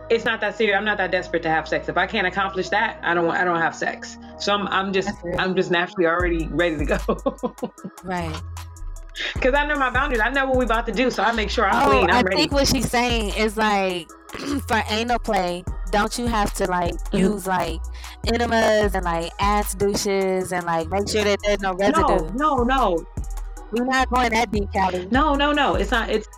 [0.08, 0.76] It's not that serious.
[0.76, 1.88] I'm not that desperate to have sex.
[1.88, 3.30] If I can't accomplish that, I don't.
[3.30, 4.16] I don't have sex.
[4.38, 4.68] So I'm.
[4.68, 5.10] I'm just.
[5.38, 6.98] I'm just naturally already ready to go.
[8.04, 8.42] right.
[9.34, 10.20] Because I know my boundaries.
[10.20, 12.10] I know what we're about to do, so I make sure I'm oh, clean.
[12.10, 12.36] I'm I ready.
[12.36, 14.08] think what she's saying is like
[14.68, 17.16] for anal play, don't you have to like mm-hmm.
[17.16, 17.80] use like
[18.26, 22.30] enemas and like ass douches and like make sure that there's no residue?
[22.34, 23.06] No, no, no.
[23.72, 25.08] We're not going that deep, Callie.
[25.10, 25.74] No, no, no.
[25.74, 26.10] It's not.
[26.10, 26.28] It's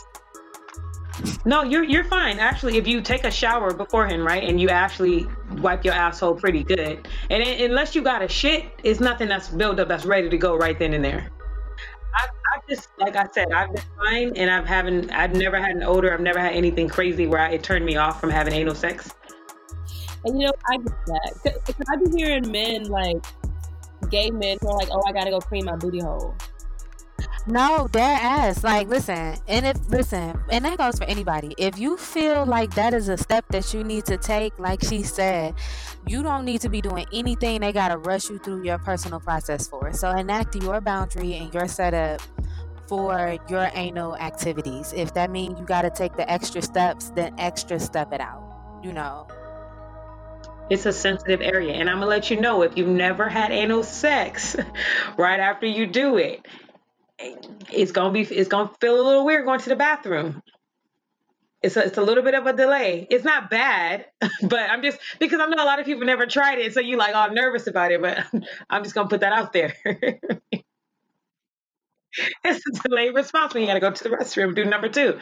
[1.44, 2.38] no, you're you're fine.
[2.38, 5.26] Actually, if you take a shower beforehand, right, and you actually
[5.56, 9.48] wipe your asshole pretty good, and it, unless you got a shit, it's nothing that's
[9.48, 11.30] built up that's ready to go right then and there.
[12.14, 15.76] I, I just like I said, I've been fine, and I've haven't, I've never had
[15.76, 16.12] an odor.
[16.12, 19.10] I've never had anything crazy where I, it turned me off from having anal sex.
[20.24, 23.24] And you know, I get that because I be hearing men like
[24.10, 26.34] gay men who are like, "Oh, I gotta go clean my booty hole."
[27.48, 28.62] No, dead ass.
[28.62, 31.54] Like, listen, and if listen, and that goes for anybody.
[31.56, 35.02] If you feel like that is a step that you need to take, like she
[35.02, 35.54] said,
[36.06, 39.66] you don't need to be doing anything they gotta rush you through your personal process
[39.66, 39.94] for.
[39.94, 42.20] So enact your boundary and your setup
[42.86, 44.92] for your anal activities.
[44.94, 48.44] If that means you gotta take the extra steps, then extra step it out.
[48.84, 49.26] You know.
[50.68, 51.72] It's a sensitive area.
[51.72, 54.54] And I'm gonna let you know if you've never had anal sex
[55.16, 56.46] right after you do it
[57.18, 60.42] it's gonna be it's gonna feel a little weird going to the bathroom.
[61.60, 63.06] It's a, it's a little bit of a delay.
[63.10, 64.06] It's not bad,
[64.42, 66.96] but I'm just because I know a lot of people never tried it, so you
[66.96, 68.00] like all nervous about it.
[68.00, 68.24] But
[68.70, 69.74] I'm just gonna put that out there.
[69.84, 70.20] it's
[72.44, 75.18] a delayed response when you gotta go to the restroom, do number two.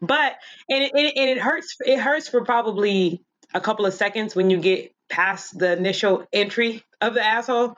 [0.00, 0.36] But
[0.68, 1.76] and it, and it hurts.
[1.84, 6.82] It hurts for probably a couple of seconds when you get past the initial entry
[7.00, 7.76] of the asshole.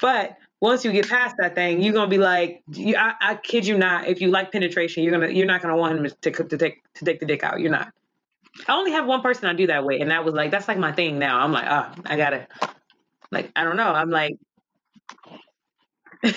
[0.00, 3.76] But once you get past that thing, you're gonna be like, I, I kid you
[3.76, 4.06] not.
[4.06, 7.04] If you like penetration, you're gonna you're not gonna want him to, to take to
[7.04, 7.58] take the dick out.
[7.58, 7.92] You're not.
[8.68, 10.78] I only have one person I do that way, and that was like that's like
[10.78, 11.40] my thing now.
[11.40, 12.46] I'm like, oh, I gotta,
[13.32, 13.88] like, I don't know.
[13.88, 14.38] I'm like.
[16.22, 16.30] and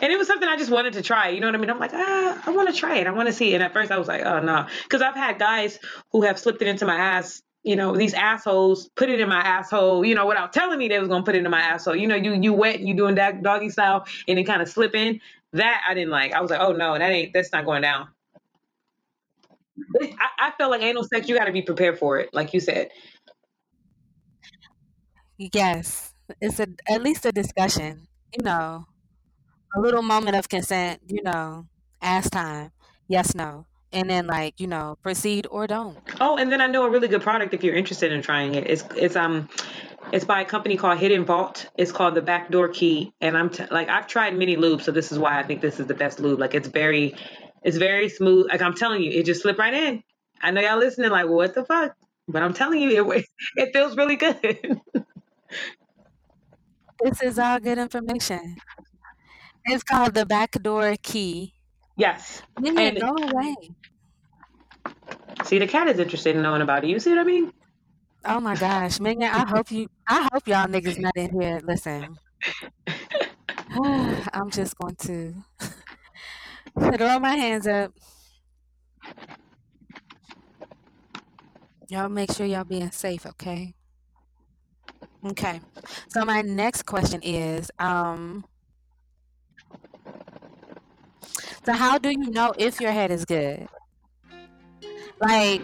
[0.00, 1.28] it was something I just wanted to try.
[1.28, 1.68] You know what I mean?
[1.68, 3.06] I'm like, ah, I want to try it.
[3.06, 3.52] I want to see.
[3.52, 3.56] It.
[3.56, 5.78] And at first, I was like, oh no, because I've had guys
[6.12, 9.40] who have slipped it into my ass you know, these assholes put it in my
[9.40, 11.96] asshole, you know, without telling me they was gonna put it in my asshole.
[11.96, 14.94] You know, you you wet, you doing that doggy style, and it kind of slip
[14.94, 15.20] in.
[15.52, 16.32] That I didn't like.
[16.32, 18.08] I was like, oh no, that ain't that's not going down.
[20.00, 22.60] I, I felt like anal sex, you got to be prepared for it, like you
[22.60, 22.90] said.
[25.38, 28.06] Yes, it's a at least a discussion.
[28.36, 28.86] You know,
[29.76, 31.00] a little moment of consent.
[31.06, 31.66] You know,
[32.02, 32.70] ask time.
[33.08, 35.98] Yes, no and then like you know proceed or don't.
[36.20, 38.66] Oh and then i know a really good product if you're interested in trying it.
[38.68, 39.48] It's it's um
[40.12, 41.68] it's by a company called hidden vault.
[41.76, 45.12] It's called the backdoor key and i'm t- like i've tried many lubes so this
[45.12, 46.38] is why i think this is the best lube.
[46.38, 47.14] Like it's very
[47.62, 48.48] it's very smooth.
[48.48, 50.02] Like i'm telling you it just slipped right in.
[50.40, 51.96] I know y'all listening like what the fuck?
[52.28, 53.24] But i'm telling you it,
[53.56, 54.80] it feels really good.
[57.02, 58.56] This is all good information.
[59.64, 61.54] It's called the backdoor key
[61.98, 62.42] Yes.
[62.62, 63.56] Yeah, and go away.
[65.44, 66.90] See, the cat is interested in knowing about it.
[66.90, 67.52] You see what I mean?
[68.24, 69.24] Oh my gosh, Megan!
[69.24, 69.88] I hope you.
[70.08, 71.60] I hope y'all niggas not in here.
[71.64, 72.18] Listen,
[74.32, 75.34] I'm just going to
[76.96, 77.92] throw my hands up.
[81.88, 83.74] Y'all make sure y'all being safe, okay?
[85.26, 85.60] Okay.
[86.08, 88.44] So my next question is, um,
[91.64, 93.68] so how do you know if your head is good?
[95.20, 95.62] Like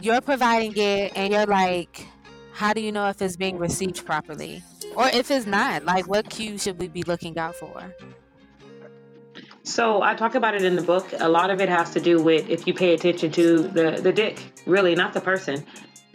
[0.00, 2.06] you're providing it and you're like,
[2.52, 4.62] how do you know if it's being received properly?
[4.96, 7.94] Or if it's not, like what cues should we be looking out for?
[9.62, 11.06] So I talk about it in the book.
[11.20, 14.12] A lot of it has to do with if you pay attention to the the
[14.12, 15.64] dick, really, not the person.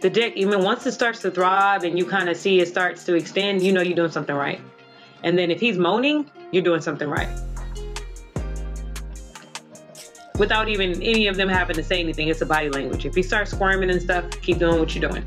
[0.00, 3.04] The dick, even once it starts to throb and you kind of see it starts
[3.06, 4.60] to extend, you know you're doing something right.
[5.24, 7.47] And then if he's moaning, you're doing something right
[10.38, 12.28] without even any of them having to say anything.
[12.28, 13.04] It's a body language.
[13.04, 15.24] If you start squirming and stuff, keep doing what you're doing.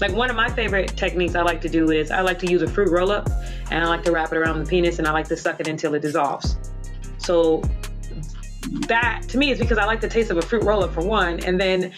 [0.00, 2.62] like one of my favorite techniques I like to do is I like to use
[2.62, 3.28] a fruit roll up
[3.70, 5.68] and I like to wrap it around the penis and I like to suck it
[5.68, 6.56] until it dissolves.
[7.18, 7.62] So
[8.88, 11.04] that to me is because I like the taste of a fruit roll up for
[11.04, 11.92] one, and then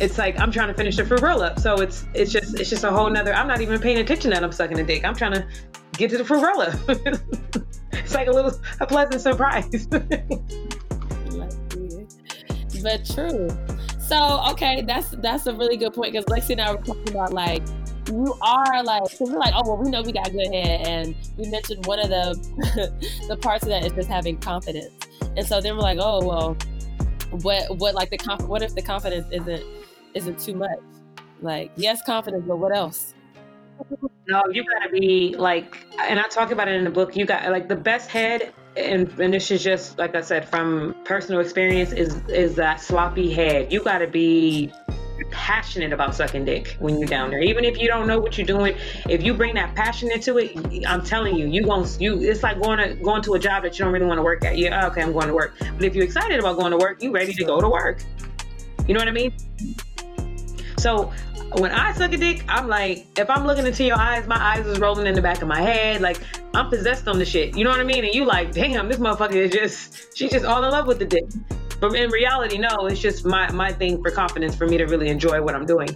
[0.00, 1.58] it's like I'm trying to finish the fruit roll up.
[1.58, 3.34] So it's it's just it's just a whole nother.
[3.34, 5.04] I'm not even paying attention that I'm sucking a dick.
[5.04, 5.46] I'm trying to
[5.92, 6.74] get to the fruit roll up.
[7.92, 9.88] it's like a little a pleasant surprise.
[12.84, 13.48] but true.
[13.98, 17.32] So okay, that's that's a really good point because Lexi and I were talking about
[17.32, 17.62] like
[18.08, 21.16] you are like because we're like oh well we know we got good head and
[21.38, 22.92] we mentioned one of the
[23.28, 24.92] the parts of that is just having confidence.
[25.36, 26.56] And so then we're like oh well
[27.42, 29.64] what what like the conf- what if the confidence isn't
[30.12, 30.78] isn't too much?
[31.40, 33.14] Like yes confidence but what else?
[34.28, 37.50] No you gotta be like and i talk about it in the book you got
[37.50, 41.92] like the best head and, and this is just like I said from personal experience
[41.92, 43.72] is is that sloppy head.
[43.72, 44.72] You got to be
[45.30, 47.40] passionate about sucking dick when you're down there.
[47.40, 48.76] Even if you don't know what you're doing,
[49.08, 52.60] if you bring that passion into it, I'm telling you, you going you it's like
[52.60, 54.58] going to going to a job that you don't really want to work at.
[54.58, 55.54] Yeah, okay, I'm going to work.
[55.58, 58.02] But if you're excited about going to work, you ready to go to work.
[58.86, 59.32] You know what I mean?
[60.78, 61.12] So
[61.60, 64.66] when I suck a dick, I'm like, if I'm looking into your eyes, my eyes
[64.66, 66.00] is rolling in the back of my head.
[66.00, 66.20] Like
[66.54, 67.56] I'm possessed on the shit.
[67.56, 68.04] You know what I mean?
[68.04, 71.04] And you like, damn, this motherfucker is just, she's just all in love with the
[71.04, 71.24] dick.
[71.80, 75.08] But in reality, no, it's just my my thing for confidence for me to really
[75.08, 75.88] enjoy what I'm doing.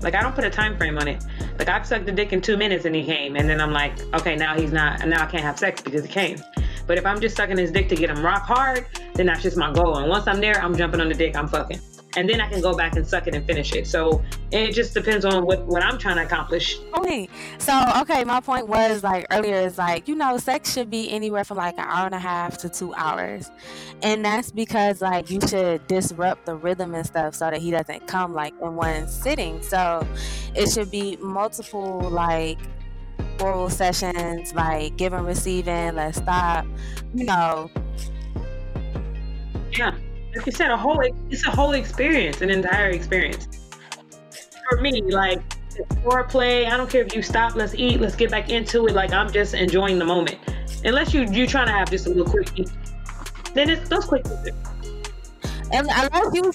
[0.00, 1.22] Like I don't put a time frame on it.
[1.58, 4.00] Like I've sucked a dick in two minutes and he came, and then I'm like,
[4.14, 6.42] okay, now he's not, now I can't have sex because he came.
[6.86, 9.56] But if I'm just sucking his dick to get him rock hard, then that's just
[9.56, 9.98] my goal.
[9.98, 11.78] And once I'm there, I'm jumping on the dick, I'm fucking
[12.16, 13.86] and then I can go back and suck it and finish it.
[13.86, 16.78] So it just depends on what, what I'm trying to accomplish.
[16.94, 17.28] Okay.
[17.58, 21.44] So, okay, my point was like earlier is like, you know, sex should be anywhere
[21.44, 23.50] from like an hour and a half to two hours.
[24.02, 28.06] And that's because like you should disrupt the rhythm and stuff so that he doesn't
[28.06, 29.62] come like in one sitting.
[29.62, 30.06] So
[30.54, 32.58] it should be multiple like
[33.40, 36.66] oral sessions, like give and receiving, let's stop,
[37.14, 37.70] you know.
[39.76, 39.94] Yeah
[40.34, 43.48] like you said, a whole it's a whole experience, an entire experience.
[44.70, 45.40] For me, like
[46.02, 48.94] foreplay, I don't care if you stop, let's eat, let's get back into it.
[48.94, 50.38] Like I'm just enjoying the moment.
[50.84, 52.48] Unless you you trying to have just a little quick
[53.54, 54.24] then it's those quick.
[55.70, 56.52] And unless you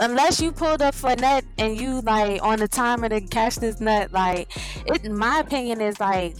[0.00, 3.56] unless you pulled up for a nut and you like on the timer to catch
[3.56, 4.50] this nut, like
[4.86, 6.36] it, my opinion is like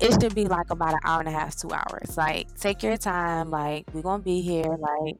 [0.00, 2.16] it should be like about an hour and a half, two hours.
[2.16, 3.50] Like take your time.
[3.50, 4.76] Like we're gonna be here.
[4.78, 5.16] Like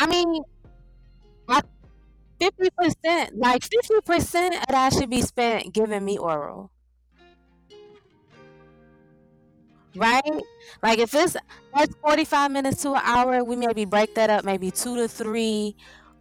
[0.00, 0.42] I mean,
[2.40, 6.70] fifty percent, like fifty percent of that should be spent giving me oral,
[9.96, 10.22] right?
[10.82, 11.36] Like if it's
[11.74, 15.76] that's forty-five minutes to an hour, we maybe break that up, maybe two to three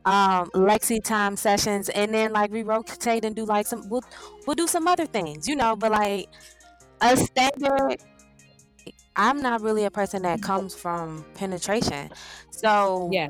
[0.05, 4.01] um lexi time sessions and then like we rotate and do like some we'll,
[4.47, 6.27] we'll do some other things you know but like
[7.01, 7.97] a standard
[9.15, 12.09] i'm not really a person that comes from penetration.
[12.51, 13.29] So yeah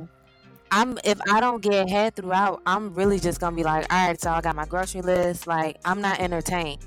[0.71, 4.19] I'm if I don't get head throughout, I'm really just gonna be like, all right,
[4.19, 5.47] so I got my grocery list.
[5.47, 6.85] Like I'm not entertained.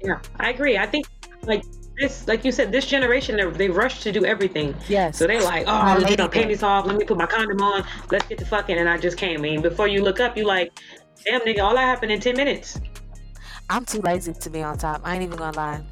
[0.00, 0.78] Yeah, I agree.
[0.78, 1.06] I think
[1.42, 1.64] like
[1.96, 4.74] this, like you said, this generation they, they rush to do everything.
[4.88, 5.18] Yes.
[5.18, 6.86] So they like, oh, let me get my panties off.
[6.86, 7.84] Let me put my condom on.
[8.10, 8.76] Let's get the fucking.
[8.76, 9.38] And I just came.
[9.38, 10.78] I mean, before you look up, you like,
[11.24, 12.80] damn nigga, all that happened in ten minutes.
[13.70, 15.00] I'm too lazy to be on top.
[15.04, 15.82] I ain't even gonna lie.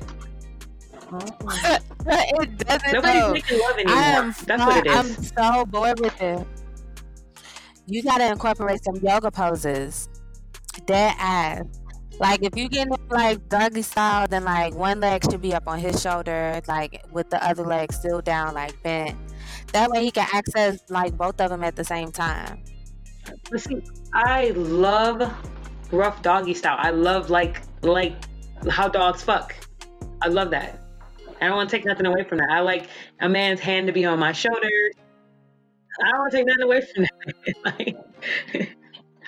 [1.12, 1.79] Uh-huh.
[2.07, 2.92] it doesn't.
[2.92, 3.96] Nobody's making love anymore.
[3.96, 4.96] Am, That's what it is.
[4.96, 5.24] I'm
[5.57, 6.46] so bored with it
[7.90, 10.09] you gotta incorporate some yoga poses.
[10.87, 11.64] Dead ass.
[12.18, 15.79] Like if you get like doggy style, then like one leg should be up on
[15.79, 19.16] his shoulder, like with the other leg still down, like bent.
[19.72, 22.62] That way he can access like both of them at the same time.
[24.12, 25.33] I love
[25.90, 26.76] rough doggy style.
[26.79, 28.14] I love like like
[28.68, 29.55] how dogs fuck.
[30.22, 30.79] I love that.
[31.40, 32.50] I don't want to take nothing away from that.
[32.50, 32.88] I like
[33.20, 34.68] a man's hand to be on my shoulder,
[36.02, 37.54] I don't want to take nothing away from that.
[37.64, 38.76] like,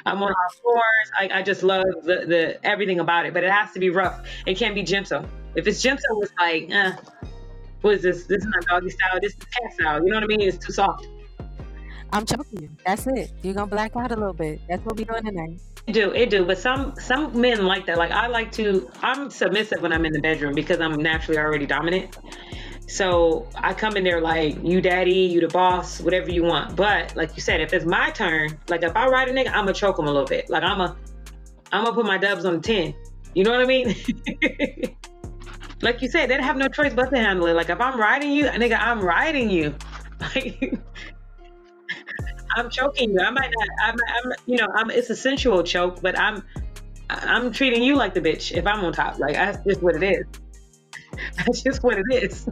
[0.04, 1.10] I'm on all fours.
[1.18, 4.26] I, I just love the, the everything about it, but it has to be rough.
[4.46, 5.24] It can't be gentle.
[5.54, 6.92] If it's gentle, it's like, eh,
[7.82, 8.26] what is this?
[8.26, 9.20] This is not doggy style.
[9.20, 10.04] This is cat style.
[10.04, 10.40] You know what I mean?
[10.40, 11.06] It's too soft.
[12.12, 12.70] I'm choking you.
[12.84, 13.32] That's it.
[13.42, 14.60] You're gonna black out a little bit.
[14.68, 15.60] That's what we're doing tonight.
[15.86, 17.98] It do it do, but some some men like that.
[17.98, 18.90] Like I like to.
[19.02, 22.18] I'm submissive when I'm in the bedroom because I'm naturally already dominant.
[22.92, 26.76] So I come in there like, you daddy, you the boss, whatever you want.
[26.76, 29.64] But like you said, if it's my turn, like if I ride a nigga, I'm
[29.64, 30.50] gonna choke him a little bit.
[30.50, 30.94] Like I'ma
[31.72, 32.94] I'ma put my dubs on the 10.
[33.34, 33.96] You know what I mean?
[35.80, 37.54] like you said, they don't have no choice but to handle it.
[37.54, 39.74] Like if I'm riding you, nigga, I'm riding you.
[40.20, 40.78] Like
[42.56, 43.20] I'm choking you.
[43.20, 43.68] I might not.
[43.84, 44.90] I'm, I'm you know, I'm.
[44.90, 46.42] It's a sensual choke, but I'm,
[47.08, 49.18] I'm treating you like the bitch if I'm on top.
[49.18, 50.41] Like that's just what it is.
[51.36, 52.48] That's just what it is.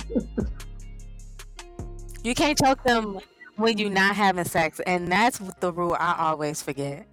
[2.22, 3.20] you can't choke them
[3.56, 7.06] when you're not having sex, and that's the rule I always forget.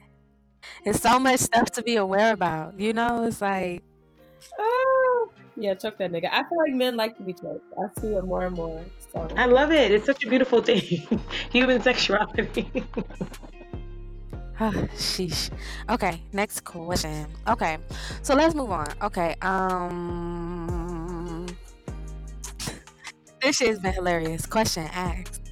[0.85, 2.79] It's so much stuff to be aware about.
[2.79, 3.83] You know, it's like.
[4.57, 6.29] Oh, yeah, choke that nigga.
[6.31, 7.65] I feel like men like to be choked.
[7.77, 8.83] I see it more and more.
[9.11, 9.91] So I love it.
[9.91, 10.81] It's such a beautiful thing.
[11.51, 12.71] Human sexuality.
[14.59, 15.51] Oh, sheesh.
[15.87, 17.27] Okay, next question.
[17.47, 17.77] Okay,
[18.23, 18.87] so let's move on.
[19.03, 20.56] Okay, um,
[23.47, 24.45] this shit has been hilarious.
[24.45, 25.49] Question asked.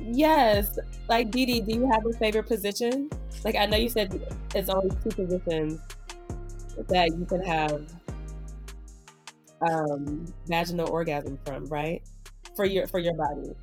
[0.00, 0.78] Yes,
[1.10, 3.10] like Dee Dee, do you have a favorite position?
[3.44, 4.18] Like I know you said
[4.54, 5.78] it's only two positions
[6.88, 7.92] that you can have
[9.60, 12.02] um vaginal orgasm from, right?
[12.54, 13.54] For your for your body.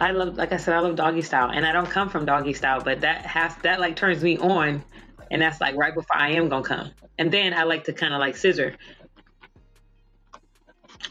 [0.00, 2.54] I love, like I said, I love doggy style, and I don't come from doggy
[2.54, 4.84] style, but that has that like turns me on,
[5.32, 8.14] and that's like right before I am gonna come, and then I like to kind
[8.14, 8.76] of like scissor,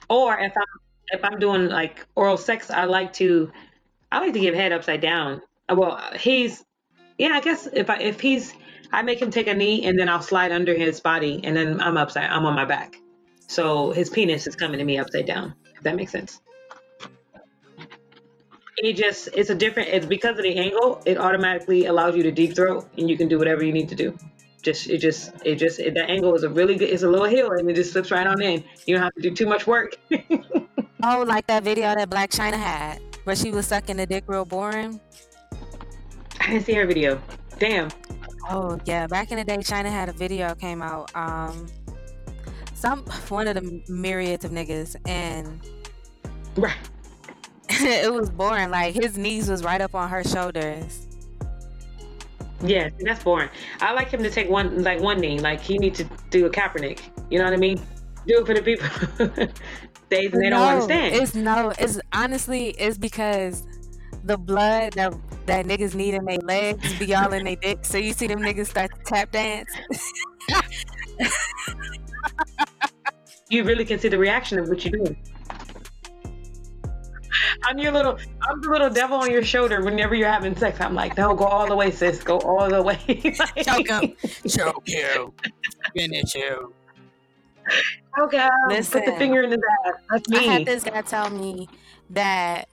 [0.09, 0.82] or if I'm
[1.13, 3.51] if I'm doing like oral sex, I like to
[4.11, 5.41] I like to give head upside down.
[5.69, 6.63] Uh, well, he's
[7.17, 8.53] yeah, I guess if I if he's
[8.91, 11.79] I make him take a knee and then I'll slide under his body and then
[11.81, 12.95] I'm upside I'm on my back.
[13.47, 15.53] So his penis is coming to me upside down.
[15.75, 16.41] If that makes sense.
[18.77, 22.31] It just it's a different it's because of the angle, it automatically allows you to
[22.31, 24.17] deep throat and you can do whatever you need to do.
[24.63, 27.27] Just it just it just it, that angle is a really good it's a little
[27.27, 28.63] hill and it just slips right on in.
[28.85, 29.95] You don't have to do too much work.
[31.03, 34.45] oh, like that video that Blac Chyna had where she was sucking the dick real
[34.45, 34.99] boring.
[36.39, 37.21] I didn't see her video.
[37.59, 37.89] Damn.
[38.49, 41.15] Oh yeah, back in the day, Chyna had a video came out.
[41.15, 41.67] Um,
[42.73, 45.61] some one of the myriads of niggas, and
[46.57, 46.75] right.
[47.69, 48.69] it was boring.
[48.69, 51.07] Like his knees was right up on her shoulders.
[52.61, 53.49] Yeah, that's boring.
[53.81, 55.39] I like him to take one, like one knee.
[55.39, 57.01] Like he needs to do a Kaepernick.
[57.29, 57.77] You know what I mean?
[58.25, 59.47] Do it for the people.
[60.13, 61.15] they they no, don't understand.
[61.15, 61.73] It's no.
[61.79, 63.65] It's honestly, it's because
[64.23, 65.13] the blood that
[65.45, 67.83] that niggas need in their legs be all in their dick.
[67.83, 69.69] So you see them niggas start to tap dance.
[73.49, 75.17] you really can see the reaction of what you're doing.
[77.65, 80.79] I'm your little, I'm the little devil on your shoulder whenever you're having sex.
[80.79, 82.23] I'm like, no, go all the way, sis.
[82.23, 82.99] Go all the way.
[83.07, 84.15] like, choke him,
[84.47, 85.33] choke you,
[85.95, 86.73] finish you.
[88.19, 89.93] Okay, Listen, put the finger in his ass.
[90.09, 90.37] That's me.
[90.37, 91.67] I had this guy tell me
[92.11, 92.69] that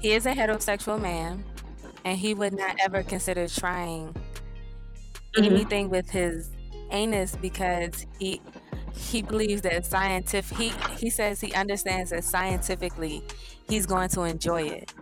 [0.00, 1.44] he is a heterosexual man
[2.04, 4.14] and he would not ever consider trying
[5.36, 5.44] mm-hmm.
[5.44, 6.50] anything with his
[6.90, 8.40] anus because he
[8.92, 13.22] he believes that scientific he he says he understands that scientifically
[13.68, 14.92] he's going to enjoy it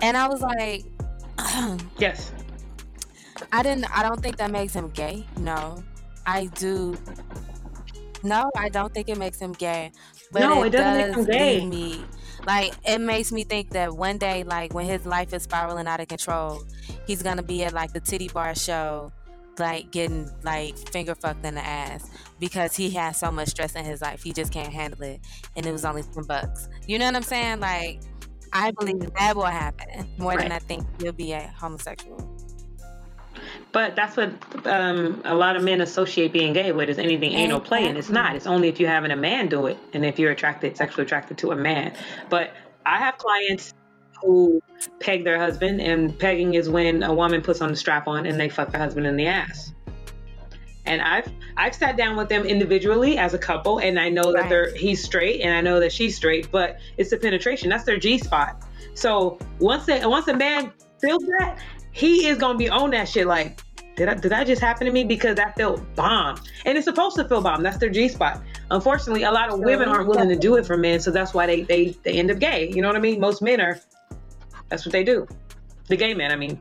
[0.00, 0.84] and i was like
[1.98, 2.32] yes
[3.52, 5.82] i didn't i don't think that makes him gay no
[6.26, 6.96] i do
[8.22, 9.90] no i don't think it makes him gay
[10.34, 11.94] but no, it, it doesn't does make him gay.
[11.94, 12.04] Me,
[12.44, 16.00] like it makes me think that one day, like when his life is spiraling out
[16.00, 16.64] of control,
[17.06, 19.12] he's gonna be at like the titty bar show,
[19.60, 22.10] like getting like finger fucked in the ass
[22.40, 24.24] because he has so much stress in his life.
[24.24, 25.20] He just can't handle it,
[25.54, 26.68] and it was only some bucks.
[26.88, 27.60] You know what I'm saying?
[27.60, 28.00] Like
[28.52, 30.40] I believe that will happen more right.
[30.40, 32.33] than I think he'll be a homosexual.
[33.74, 34.30] But that's what
[34.68, 38.08] um, a lot of men associate being gay with is anything anal play, and it's
[38.08, 38.36] not.
[38.36, 41.38] It's only if you're having a man do it, and if you're attracted, sexually attracted
[41.38, 41.92] to a man.
[42.30, 42.52] But
[42.86, 43.74] I have clients
[44.22, 44.62] who
[45.00, 48.38] peg their husband, and pegging is when a woman puts on the strap on and
[48.38, 49.74] they fuck the husband in the ass.
[50.86, 54.42] And I've I've sat down with them individually as a couple, and I know that
[54.42, 54.48] right.
[54.48, 57.70] they're he's straight, and I know that she's straight, but it's the penetration.
[57.70, 58.62] That's their G spot.
[58.94, 61.58] So once they once a man feels that,
[61.94, 63.26] he is gonna be on that shit.
[63.26, 63.60] Like
[63.96, 65.04] did I, did that just happen to me?
[65.04, 66.36] Because that felt bomb.
[66.66, 67.62] And it's supposed to feel bomb.
[67.62, 71.00] That's their g-spot unfortunately a lot of women aren't willing to do it for men
[71.00, 72.70] so that's why they they, they end up gay.
[72.70, 73.20] You know what i mean?
[73.20, 73.80] Most men are.
[74.68, 75.26] That's what they do.
[75.88, 76.60] The gay men i mean.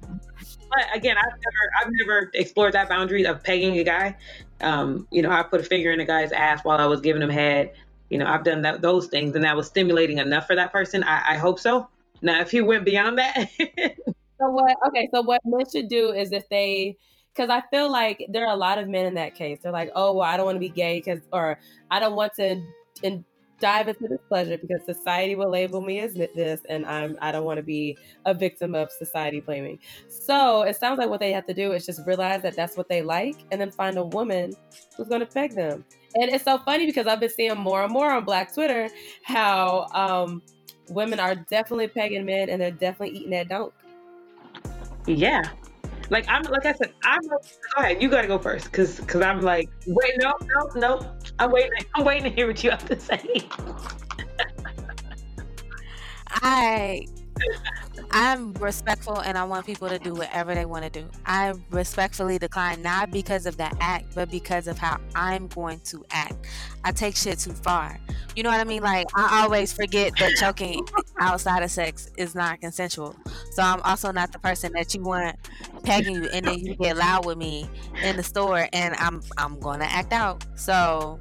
[0.00, 4.16] But again i've never i've never explored that boundary of pegging a guy.
[4.60, 7.22] Um, you know i put a finger in a guy's ass while i was giving
[7.22, 7.72] him head.
[8.10, 11.04] You know i've done that those things and that was stimulating enough for that person.
[11.04, 11.88] I, I hope so.
[12.20, 13.48] Now if he went beyond that
[14.40, 14.76] So what?
[14.88, 16.96] Okay, so what men should do is if they,
[17.34, 19.60] because I feel like there are a lot of men in that case.
[19.62, 21.58] They're like, oh, well, I don't want to be gay because, or
[21.90, 22.62] I don't want to
[23.02, 23.24] in,
[23.60, 27.44] dive into this pleasure because society will label me as this, and I'm I don't
[27.44, 29.78] want to be a victim of society blaming.
[30.08, 32.88] So it sounds like what they have to do is just realize that that's what
[32.88, 34.52] they like, and then find a woman
[34.96, 35.84] who's going to peg them.
[36.14, 38.88] And it's so funny because I've been seeing more and more on Black Twitter
[39.24, 40.42] how um,
[40.88, 43.72] women are definitely pegging men, and they're definitely eating that dunk.
[45.08, 45.42] Yeah,
[46.10, 47.38] like I'm like I said, I'm go
[47.78, 48.02] ahead.
[48.02, 51.14] You gotta go first, because because I'm like, wait, no, no, no.
[51.38, 51.70] I'm waiting.
[51.94, 53.48] I'm waiting to hear what you have to say.
[56.28, 57.06] I
[58.10, 61.06] I'm respectful and I want people to do whatever they want to do.
[61.26, 66.04] I respectfully decline not because of that act, but because of how I'm going to
[66.10, 66.46] act.
[66.84, 67.98] I take shit too far.
[68.34, 68.82] You know what I mean?
[68.82, 70.86] Like I always forget that choking
[71.20, 73.14] outside of sex is not consensual.
[73.52, 75.36] So I'm also not the person that you want
[75.82, 77.68] pegging you and then you get loud with me
[78.02, 80.44] in the store and I'm I'm going to act out.
[80.54, 81.20] So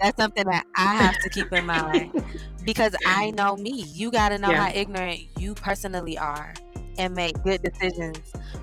[0.00, 2.24] that's something that I have to keep in mind
[2.64, 3.84] because I know me.
[3.88, 4.66] You got to know yeah.
[4.66, 6.54] how ignorant you personally are
[6.98, 8.18] and make good decisions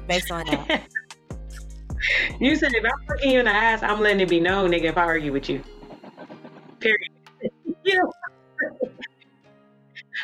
[0.08, 0.84] based on that.
[2.40, 4.86] you said if I'm looking you in the ass, I'm letting it be known, nigga,
[4.86, 5.64] if I argue with you.
[6.80, 7.12] Period.
[7.84, 8.12] you know?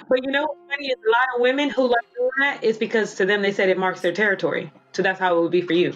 [0.10, 2.78] but you know what's funny is a lot of women who like doing that is
[2.78, 4.72] because to them they said it marks their territory.
[4.94, 5.96] So that's how it would be for you.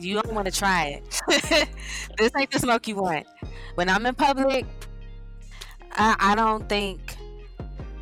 [0.00, 1.20] You don't want to try it.
[2.18, 3.26] this ain't the smoke you want
[3.74, 4.66] when I'm in public,
[5.92, 7.16] I, I don't think.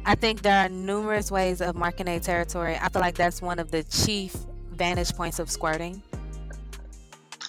[0.05, 2.77] I think there are numerous ways of marking a territory.
[2.81, 4.35] I feel like that's one of the chief
[4.73, 6.03] vantage points of squirting.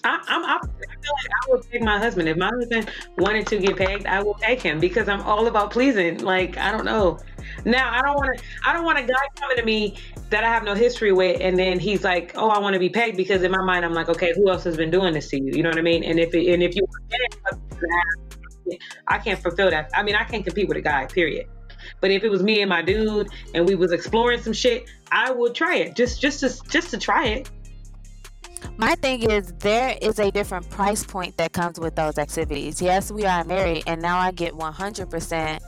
[0.03, 2.29] I, I'm, I feel like I would pick my husband.
[2.29, 5.71] If my husband wanted to get pegged, I will take him because I'm all about
[5.71, 6.19] pleasing.
[6.19, 7.19] Like I don't know.
[7.65, 8.43] Now I don't want to.
[8.65, 9.97] I don't want a guy coming to me
[10.29, 12.89] that I have no history with, and then he's like, "Oh, I want to be
[12.89, 15.37] pegged," because in my mind I'm like, "Okay, who else has been doing this to
[15.37, 16.03] you?" You know what I mean?
[16.03, 16.87] And if it, and if you,
[19.07, 19.89] I can't fulfill that.
[19.93, 21.07] I mean, I can't compete with a guy.
[21.07, 21.47] Period.
[22.01, 25.31] But if it was me and my dude, and we was exploring some shit, I
[25.31, 27.49] would try it just just to just to try it.
[28.79, 32.81] My thing is, there is a different price point that comes with those activities.
[32.81, 35.59] Yes, we are married, and now I get 100%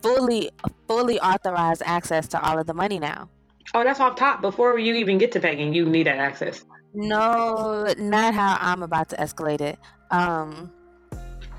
[0.00, 0.50] fully
[0.88, 3.28] fully authorized access to all of the money now.
[3.74, 4.40] Oh, that's off top.
[4.40, 6.64] Before you even get to pegging, you need that access.
[6.94, 9.78] No, not how I'm about to escalate it.
[10.10, 10.72] Um,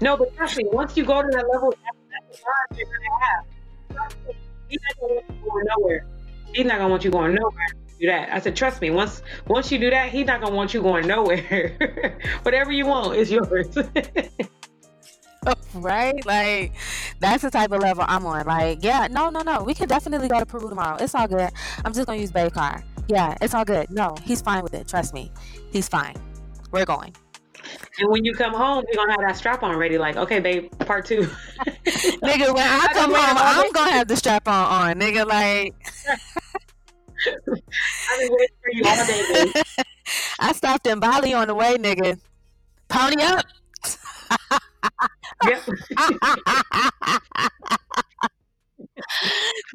[0.02, 1.76] no, but me, once you go to that level,
[2.10, 2.36] that's
[2.72, 4.16] the you're gonna have.
[4.68, 6.06] He's not gonna want you going nowhere.
[6.54, 7.68] He's not gonna want you going nowhere.
[8.02, 8.34] Do that.
[8.34, 8.90] I said, trust me.
[8.90, 12.18] Once once you do that, he's not gonna want you going nowhere.
[12.42, 13.68] Whatever you want is yours.
[15.76, 16.26] right?
[16.26, 16.74] Like
[17.20, 18.48] that's the type of level I'm on.
[18.48, 19.64] Like, yeah, no, no, no.
[19.64, 20.98] We can definitely go to Peru tomorrow.
[21.00, 21.52] It's all good.
[21.86, 22.84] I'm just gonna use Bay car.
[23.08, 23.92] Yeah, it's all good.
[23.92, 24.88] No, he's fine with it.
[24.88, 25.32] Trust me.
[25.72, 26.16] He's fine.
[26.72, 27.16] We're going.
[28.00, 30.72] And when you come home, you're gonna have that strap on ready, like, okay, babe,
[30.80, 31.22] part two.
[31.86, 35.76] nigga, when I come home, I'm gonna have the strap on on, nigga, like
[37.28, 39.64] I've been waiting for you all day.
[40.40, 42.20] I stopped in Bali on the way, nigga.
[42.88, 43.46] Pony up.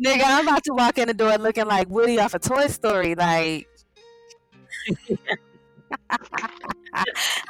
[0.04, 2.66] Nigga, I'm about to walk in the door looking like Woody off a of Toy
[2.68, 3.14] Story.
[3.14, 3.68] Like,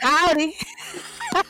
[0.00, 0.54] howdy.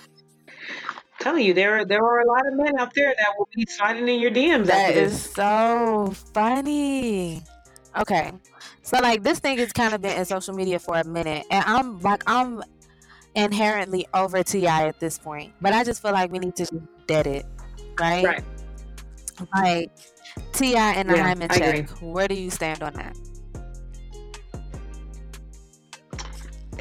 [1.26, 3.66] telling you, there are there are a lot of men out there that will be
[3.68, 4.66] sliding in your DMs.
[4.66, 7.42] That is so funny.
[7.98, 8.32] Okay,
[8.82, 11.64] so like this thing has kind of been in social media for a minute, and
[11.66, 12.62] I'm like I'm
[13.34, 14.88] inherently over T.I.
[14.88, 16.66] at this point, but I just feel like we need to
[17.06, 17.46] dead it,
[17.98, 18.24] right?
[18.24, 18.44] Right.
[19.54, 19.90] Like
[20.52, 20.92] T.I.
[20.94, 21.88] and the yeah, hymen check.
[22.00, 23.16] Where do you stand on that?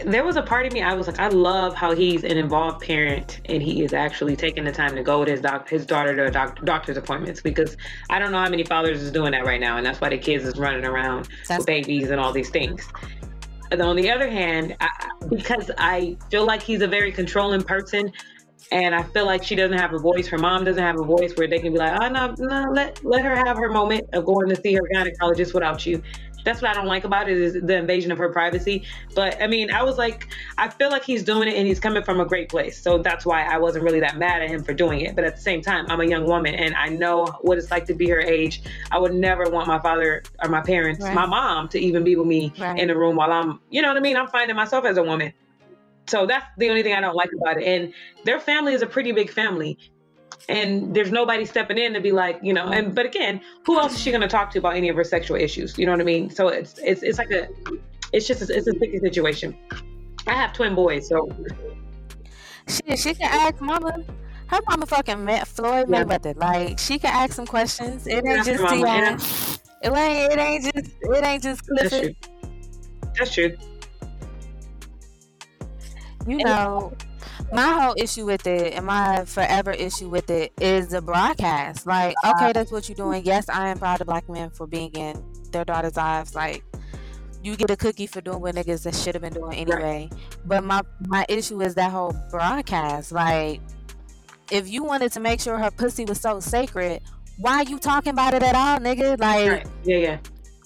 [0.05, 2.81] There was a part of me I was like, I love how he's an involved
[2.81, 6.15] parent and he is actually taking the time to go with his doc his daughter
[6.15, 7.77] to doc- doctor's appointments because
[8.09, 10.17] I don't know how many fathers is doing that right now and that's why the
[10.17, 12.87] kids is running around that's- with babies and all these things.
[13.71, 14.89] And on the other hand, I,
[15.27, 18.11] because I feel like he's a very controlling person,
[18.71, 20.27] and I feel like she doesn't have a voice.
[20.27, 23.03] Her mom doesn't have a voice where they can be like, "Oh no, no, let
[23.03, 26.01] let her have her moment of going to see her gynecologist without you."
[26.45, 28.83] That's what I don't like about it is the invasion of her privacy.
[29.13, 30.27] But I mean, I was like,
[30.57, 32.79] I feel like he's doing it and he's coming from a great place.
[32.79, 35.15] So that's why I wasn't really that mad at him for doing it.
[35.15, 37.85] But at the same time, I'm a young woman and I know what it's like
[37.87, 38.61] to be her age.
[38.91, 41.13] I would never want my father or my parents, right.
[41.13, 42.79] my mom, to even be with me right.
[42.79, 44.15] in the room while I'm, you know what I mean?
[44.15, 45.33] I'm finding myself as a woman.
[46.07, 47.63] So that's the only thing I don't like about it.
[47.63, 47.91] And
[48.23, 49.79] their family is a pretty big family
[50.49, 53.93] and there's nobody stepping in to be like, you know, and but again, who else
[53.95, 55.77] is she going to talk to about any of her sexual issues?
[55.77, 56.29] You know what I mean?
[56.29, 57.47] So it's it's it's like a,
[58.13, 59.57] it's just a, it's a sticky situation.
[60.27, 61.29] I have twin boys, so
[62.67, 64.03] she she can ask mama.
[64.47, 66.03] Her mama fucking met Floyd Yeah.
[66.03, 66.35] Mayweather.
[66.37, 68.05] Like she can ask some questions.
[68.05, 69.17] It ain't That's just mama, yeah.
[69.81, 70.31] It ain't.
[70.33, 70.95] It ain't just.
[71.01, 72.15] It ain't just That's Clifford.
[72.21, 72.51] true.
[73.17, 73.57] That's true.
[76.27, 76.93] You know,
[77.53, 81.85] my whole issue with it and my forever issue with it is the broadcast.
[81.85, 83.25] Like, okay, that's what you're doing.
[83.25, 86.35] Yes, I am proud of black men for being in their daughters' lives.
[86.35, 86.63] Like,
[87.43, 90.09] you get a cookie for doing what niggas that should have been doing anyway.
[90.45, 93.11] But my my issue is that whole broadcast.
[93.11, 93.61] Like,
[94.51, 97.01] if you wanted to make sure her pussy was so sacred,
[97.37, 99.19] why are you talking about it at all, nigga?
[99.19, 100.17] Like, Yeah, yeah.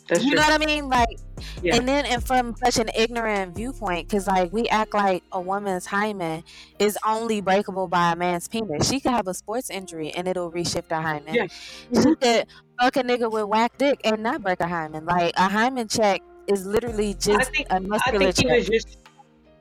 [0.09, 0.39] That's you true.
[0.39, 0.89] know what I mean?
[0.89, 1.19] Like,
[1.61, 1.75] Yeah.
[1.75, 5.85] and then and from such an ignorant viewpoint, because like we act like a woman's
[5.85, 6.43] hymen
[6.79, 8.89] is only breakable by a man's penis.
[8.89, 11.33] She could have a sports injury and it'll reshift her hymen.
[11.33, 11.47] Yeah.
[11.47, 12.13] She mm-hmm.
[12.13, 12.45] could
[12.79, 15.05] fuck a nigga with whack dick and not break a hymen.
[15.05, 18.57] Like a hymen check is literally just I think- a I muscular think he check.
[18.57, 18.97] was just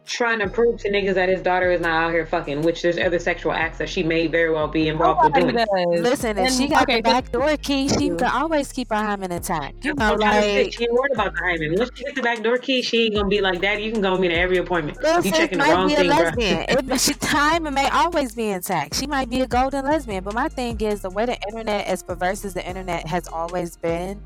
[0.09, 2.99] trying to prove to niggas that his daughter is not out here fucking, which there's
[2.99, 5.55] other sexual acts that she may very well be involved with doing.
[5.55, 6.01] does.
[6.03, 8.89] Listen, if And- she got okay, the but- back door key, she can always keep
[8.91, 9.85] her hymen intact.
[9.85, 10.63] You That's know, what I'm trying to say.
[10.65, 11.75] like she ain't worried about the hymen.
[11.79, 14.01] Once she gets the back door key, she ain't gonna be like, Daddy, you can
[14.01, 15.01] go with me to every appointment.
[15.03, 16.17] Little you sis checking the wrong be a thing, bro.
[16.17, 16.65] lesbian.
[16.69, 18.95] It, she time may always be intact.
[18.97, 20.25] She might be a golden lesbian.
[20.25, 23.77] But my thing is the way the internet, as perverse as the internet has always
[23.77, 24.21] been,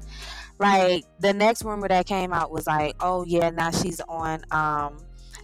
[0.58, 4.42] like the next rumor that came out was like, oh yeah, now she's on.
[4.50, 4.96] um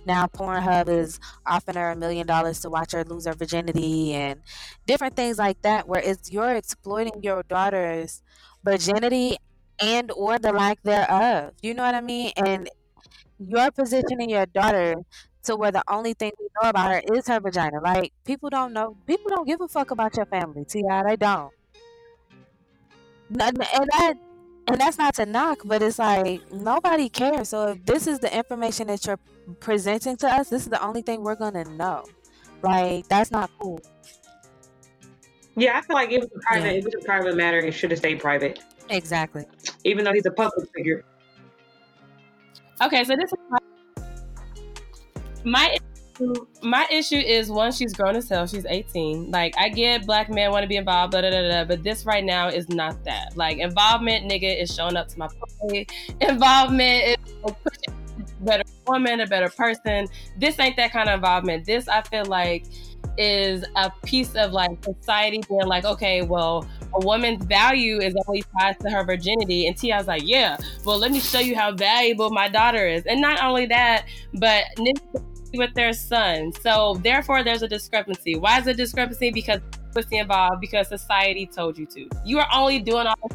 [0.08, 4.40] now Pornhub is offering her a million dollars to watch her lose her virginity and
[4.86, 8.22] different things like that, where it's you're exploiting your daughter's
[8.64, 9.36] virginity
[9.80, 11.52] and or the lack thereof.
[11.62, 12.32] You know what I mean?
[12.36, 12.68] And
[13.38, 14.96] you're positioning your daughter
[15.44, 17.80] to where the only thing we know about her is her vagina.
[17.80, 20.64] Like people don't know, people don't give a fuck about your family.
[20.64, 21.52] T.I., they don't.
[23.30, 24.16] And that,
[24.66, 27.50] and that's not to knock, but it's like nobody cares.
[27.50, 29.18] So if this is the information that you're
[29.60, 32.04] presenting to us, this is the only thing we're gonna know.
[32.62, 33.80] Like that's not cool.
[35.56, 36.66] Yeah, I feel like it was a private.
[36.66, 36.72] Yeah.
[36.72, 37.58] It was a private matter.
[37.58, 39.44] It should have stayed private, Exactly.
[39.84, 41.04] even though he's a public figure.
[42.80, 43.58] Okay, so this is my
[45.44, 45.76] my
[46.20, 48.46] issue, my issue is one, she's grown as hell.
[48.46, 49.30] She's 18.
[49.30, 52.04] Like I get black men want to be involved, da da da da, but this
[52.06, 53.36] right now is not that.
[53.36, 55.28] Like involvement, nigga, is showing up to my
[55.60, 55.86] play.
[56.20, 57.87] Involvement is pushing a
[58.40, 60.06] better woman, a better person.
[60.38, 61.66] This ain't that kind of involvement.
[61.66, 62.66] This I feel like
[63.16, 68.44] is a piece of like society being like, okay, well, a woman's value is only
[68.58, 69.66] tied to her virginity.
[69.66, 73.04] And T.I.'s like, yeah, well, let me show you how valuable my daughter is.
[73.06, 74.64] And not only that, but
[75.54, 76.52] with their son.
[76.62, 78.36] So therefore, there's a discrepancy.
[78.36, 79.30] Why is a discrepancy?
[79.30, 79.60] Because
[79.92, 80.60] pussy involved.
[80.60, 82.08] Because society told you to.
[82.24, 83.30] You are only doing all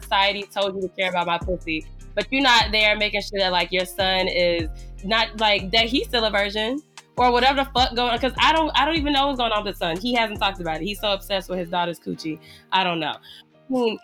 [0.00, 1.86] society told you to care about my pussy,
[2.20, 4.68] but you're not there making sure that like your son is
[5.04, 6.82] not like that he's still a virgin
[7.16, 8.16] or whatever the fuck going on.
[8.16, 9.98] Because I don't, I don't even know what's going on with his son.
[9.98, 10.82] He hasn't talked about it.
[10.82, 12.38] He's so obsessed with his daughter's coochie.
[12.72, 13.14] I don't know.
[13.14, 13.98] I mean,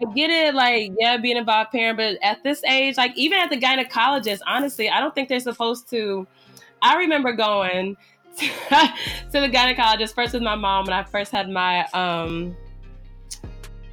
[0.00, 3.38] I get it, like, yeah, being a involved parent, but at this age, like, even
[3.38, 6.26] at the gynecologist, honestly, I don't think they're supposed to.
[6.82, 7.96] I remember going
[8.38, 8.50] to
[9.32, 12.56] the gynecologist first with my mom when I first had my, um,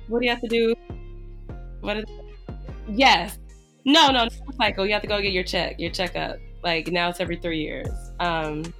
[0.07, 0.75] what do you have to do?
[1.81, 2.05] What is
[2.89, 3.37] Yes.
[3.87, 4.85] No, no, no cycle.
[4.85, 6.39] You have to go get your check, your checkup.
[6.61, 7.87] Like, now it's every three years.
[8.19, 8.73] Um,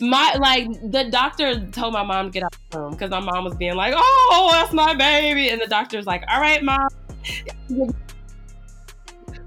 [0.00, 3.18] my like the doctor told my mom to get out of the room because my
[3.18, 6.88] mom was being like, "Oh, that's my baby," and the doctor's like, "All right, mom."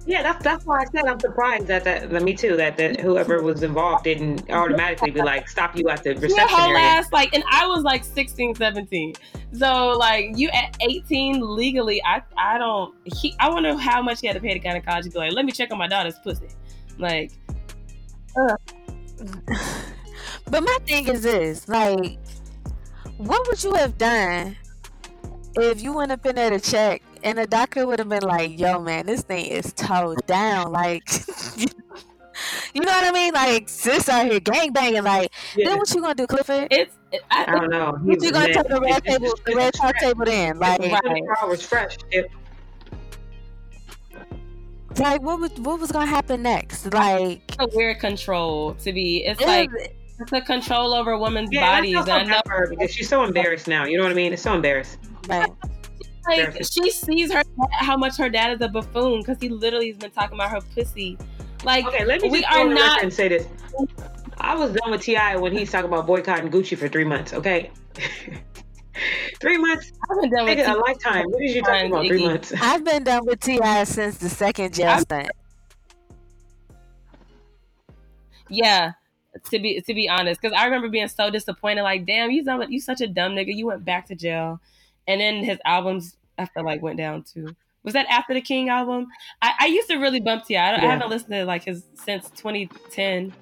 [0.05, 2.99] Yeah, that's that's why I said I'm surprised that that, that me too that, that
[2.99, 6.79] whoever was involved didn't automatically be like stop you at the Your reception whole area.
[6.79, 9.13] ass like, and I was like 16, 17.
[9.53, 12.95] So like you at 18 legally, I I don't.
[13.05, 15.03] He, I wonder how much he had to pay to gynecologist.
[15.03, 16.47] to Be like, let me check on my daughter's pussy.
[16.97, 17.31] Like,
[20.49, 22.17] But my thing is this, like,
[23.17, 24.57] what would you have done
[25.55, 28.59] if you went up in there to check and the doctor would have been like,
[28.59, 30.71] yo, man, this thing is towed down.
[30.71, 31.03] Like,
[31.57, 33.33] you know what I mean?
[33.33, 35.03] Like, sis out here gang banging.
[35.03, 35.69] Like, Yeah.
[35.69, 36.67] then what you gonna do, Clifford?
[36.71, 36.95] it's.
[37.29, 37.97] I, I don't know.
[38.03, 38.53] He What you was gonna mad.
[38.55, 40.59] take the red It's- table, it's- the red it's top table then?
[40.59, 41.97] Like, It's 24 fresh.
[42.11, 42.31] It-
[44.97, 46.93] like what was what was gonna happen next?
[46.93, 49.25] Like, a weird control to be.
[49.25, 49.87] It's it like was-
[50.19, 52.05] it's a control over women's Yeah, and I bodies.
[52.05, 53.85] so I know for her because she's so embarrassed now.
[53.85, 54.33] You know what I mean?
[54.33, 54.97] It's so embarrassed.
[55.27, 55.49] like,
[56.27, 59.97] like she sees her how much her dad is a buffoon because he literally has
[59.97, 61.17] been talking about her pussy.
[61.63, 63.47] Like Okay, let me we just are go on the not- record and say this.
[64.37, 65.35] I was done with T.I.
[65.37, 67.33] when he's talking about boycotting Gucci for three months.
[67.33, 67.69] Okay,
[69.39, 71.25] three months, I've been done with nigga, a lifetime.
[71.29, 72.07] What is you talking about?
[72.07, 72.53] Three months.
[72.59, 73.83] I've been done with T.I.
[73.83, 75.29] since the second jail I'm- stunt.
[78.49, 78.93] Yeah.
[79.49, 81.83] to be to be honest, because I remember being so disappointed.
[81.83, 83.55] Like, damn, you you such a dumb nigga.
[83.55, 84.59] You went back to jail,
[85.07, 87.55] and then his albums I felt like went down too.
[87.83, 89.07] Was that after the King album?
[89.41, 90.61] I, I used to really bump T.I.
[90.61, 90.77] I, yeah.
[90.77, 93.33] I haven't listened to like his since 2010.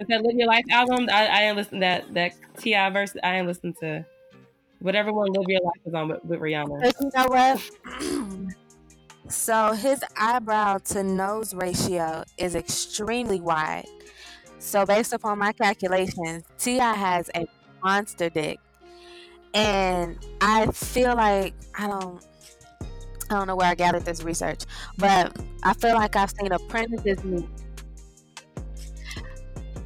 [0.00, 1.08] Is that Live Your Life album?
[1.12, 2.90] I, I didn't listen to that that T.I.
[2.90, 3.14] verse.
[3.22, 4.04] I didn't listen to
[4.78, 6.92] whatever one Live Your Life was on with, with Rihanna.
[7.00, 8.54] You know what?
[9.30, 13.84] So his eyebrow to nose ratio is extremely wide.
[14.58, 16.94] So based upon my calculations, T.I.
[16.94, 17.46] has a
[17.84, 18.58] monster dick.
[19.54, 22.24] And I feel like I don't
[23.30, 24.64] I don't know where I gathered this research,
[24.96, 27.48] but I feel like I've seen apprentices meet.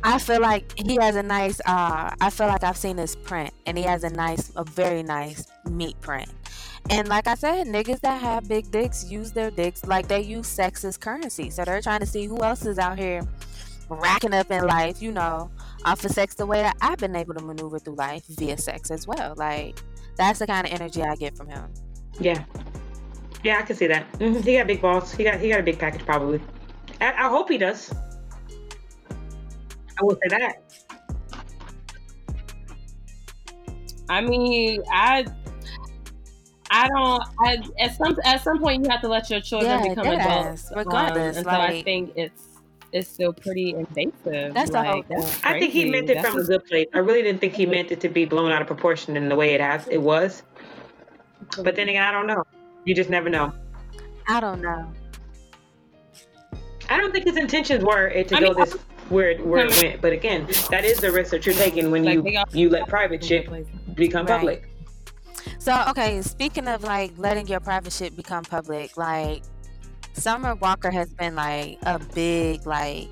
[0.04, 3.52] I feel like he has a nice uh I feel like I've seen his print
[3.66, 6.28] and he has a nice a very nice meat print.
[6.90, 10.48] And like I said, niggas that have big dicks use their dicks like they use
[10.48, 11.50] sex as currency.
[11.50, 13.22] So they're trying to see who else is out here
[13.88, 15.50] racking up in life, you know,
[15.84, 18.90] off of sex the way that I've been able to maneuver through life via sex
[18.90, 19.34] as well.
[19.36, 19.78] Like
[20.16, 21.72] that's the kind of energy I get from him.
[22.20, 22.44] Yeah.
[23.42, 24.10] Yeah, I can see that.
[24.12, 24.40] Mm-hmm.
[24.42, 25.12] He got big balls.
[25.12, 26.40] He got he got a big package probably.
[27.00, 27.92] I, I hope he does.
[29.10, 30.62] I will say that.
[34.08, 35.24] I mean, I
[36.70, 37.22] I don't.
[37.40, 40.72] I, at some at some point, you have to let your children yeah, become adults,
[40.74, 41.36] regardless.
[41.36, 42.51] Um, and like, so I think it's
[42.92, 44.54] it's still pretty invasive.
[44.54, 46.86] That's like, the that's I think he meant it that's from a good place.
[46.94, 49.36] I really didn't think he meant it to be blown out of proportion in the
[49.36, 50.42] way it has it was.
[51.62, 52.44] But then again, I don't know.
[52.84, 53.52] You just never know.
[54.28, 54.92] I don't know.
[56.90, 58.74] I don't think his intentions were it to I go mean, this
[59.08, 60.00] where where it went.
[60.02, 63.48] But again, that is the risk that you're taking when you you let private shit
[63.94, 64.38] become right.
[64.38, 64.68] public.
[65.58, 69.42] So okay, speaking of like letting your private shit become public, like
[70.12, 73.08] Summer Walker has been like a big like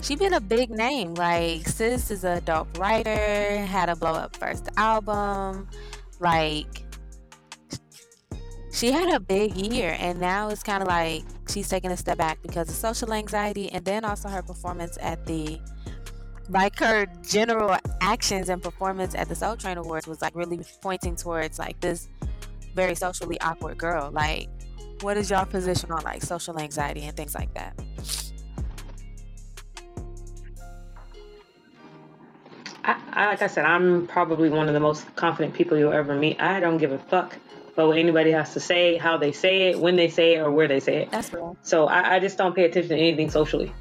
[0.00, 1.14] she been a big name.
[1.14, 5.68] Like sis is a dope writer, had a blow up first album,
[6.20, 6.84] like
[8.72, 12.18] she had a big year and now it's kind of like she's taking a step
[12.18, 15.60] back because of social anxiety and then also her performance at the
[16.48, 21.16] like her general actions and performance at the Soul Train Awards was like really pointing
[21.16, 22.08] towards like this
[22.74, 24.10] very socially awkward girl.
[24.12, 24.48] Like,
[25.02, 27.78] what is your position on like social anxiety and things like that?
[32.84, 36.14] I, I, like I said, I'm probably one of the most confident people you'll ever
[36.14, 36.40] meet.
[36.40, 37.36] I don't give a fuck
[37.72, 40.50] about what anybody has to say, how they say it, when they say it, or
[40.50, 41.10] where they say it.
[41.10, 41.56] That's real.
[41.62, 43.72] So I, I just don't pay attention to anything socially.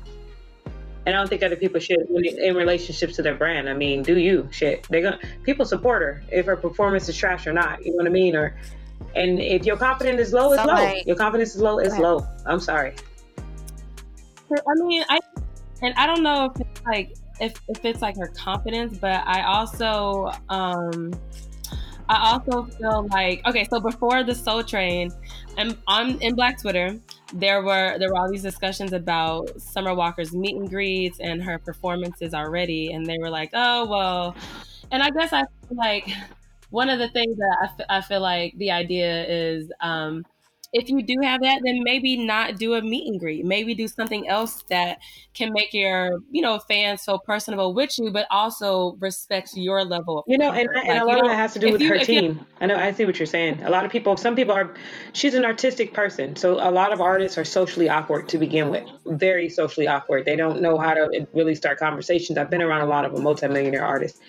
[1.05, 3.69] And I don't think other people should in relationships to their brand.
[3.69, 4.85] I mean, do you shit?
[4.89, 7.85] They're gonna people support her if her performance is trash or not.
[7.85, 8.35] You know what I mean?
[8.35, 8.57] Or
[9.17, 10.73] and if your confidence is low, it's so low.
[10.73, 12.25] Like, your confidence is low, it's low.
[12.45, 12.93] I'm sorry.
[14.51, 15.19] I mean, I
[15.81, 19.43] and I don't know if it's like if if it's like her confidence, but I
[19.43, 21.13] also um
[22.09, 25.11] I also feel like okay, so before the Soul Train,
[25.57, 26.97] and on in Black Twitter,
[27.33, 31.59] there were there were all these discussions about Summer Walker's meet and greets and her
[31.59, 34.35] performances already, and they were like, oh well,
[34.91, 36.07] and I guess I feel like
[36.69, 40.25] one of the things that I, f- I feel like the idea is um,
[40.73, 43.45] if you do have that, then maybe not do a meet and greet.
[43.45, 44.99] Maybe do something else that
[45.33, 50.25] can make your, you know, fans so personable with you, but also respects your level.
[50.27, 52.45] you know, and, and a lot of that has to do with you, her team.
[52.59, 53.63] I know, I see what you're saying.
[53.63, 54.73] A lot of people, some people are,
[55.13, 56.35] she's an artistic person.
[56.35, 60.25] So a lot of artists are socially awkward to begin with, very socially awkward.
[60.25, 62.37] They don't know how to really start conversations.
[62.37, 64.19] I've been around a lot of a multimillionaire artists.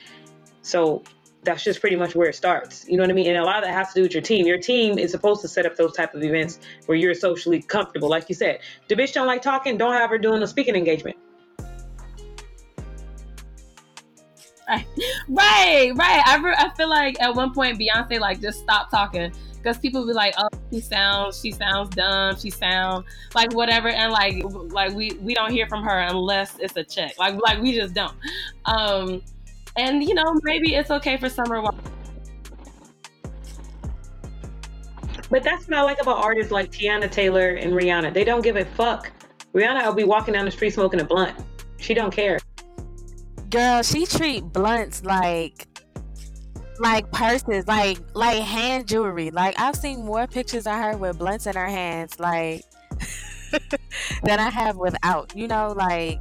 [0.62, 1.02] So
[1.44, 2.86] that's just pretty much where it starts.
[2.88, 3.28] You know what I mean?
[3.28, 4.46] And a lot of that has to do with your team.
[4.46, 8.08] Your team is supposed to set up those type of events where you're socially comfortable.
[8.08, 11.16] Like you said, the bitch don't like talking, don't have her doing a speaking engagement.
[14.68, 14.86] Right,
[15.28, 15.92] right.
[15.96, 16.22] right.
[16.26, 20.06] I, re- I feel like at one point Beyonce like just stopped talking because people
[20.06, 24.94] be like, "Oh, she sounds, she sounds dumb, she sounds like whatever," and like, like
[24.94, 27.18] we we don't hear from her unless it's a check.
[27.18, 28.14] Like, like we just don't.
[28.66, 29.22] Um,
[29.78, 31.78] and you know, maybe it's okay for Summer Walker.
[35.30, 38.14] But that's what I like about artists like Teyana Taylor and Rihanna.
[38.14, 39.12] They don't give a fuck.
[39.54, 41.36] Rihanna will be walking down the street smoking a blunt.
[41.78, 42.38] She don't care.
[43.50, 45.66] Girl, she treat blunts like
[46.80, 49.30] like purses, like like hand jewelry.
[49.30, 52.62] Like I've seen more pictures of her with blunts in her hands, like
[54.22, 55.34] than I have without.
[55.36, 56.18] You know, like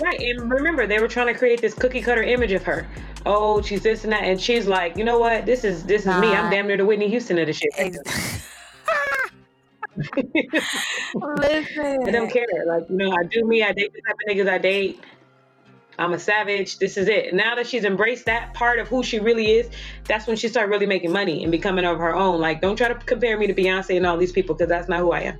[0.00, 2.86] Right, and remember they were trying to create this cookie cutter image of her.
[3.26, 5.44] Oh, she's this and that, and she's like, you know what?
[5.46, 6.28] This is this is me.
[6.28, 7.72] I'm damn near the Whitney Houston of the shit.
[11.14, 12.46] Listen, I don't care.
[12.66, 13.62] Like you know, I do me.
[13.64, 15.00] I date the type of niggas I date.
[15.98, 16.78] I'm a savage.
[16.78, 17.34] This is it.
[17.34, 19.68] Now that she's embraced that part of who she really is,
[20.04, 22.40] that's when she started really making money and becoming of her own.
[22.40, 25.00] Like, don't try to compare me to Beyonce and all these people because that's not
[25.00, 25.38] who I am.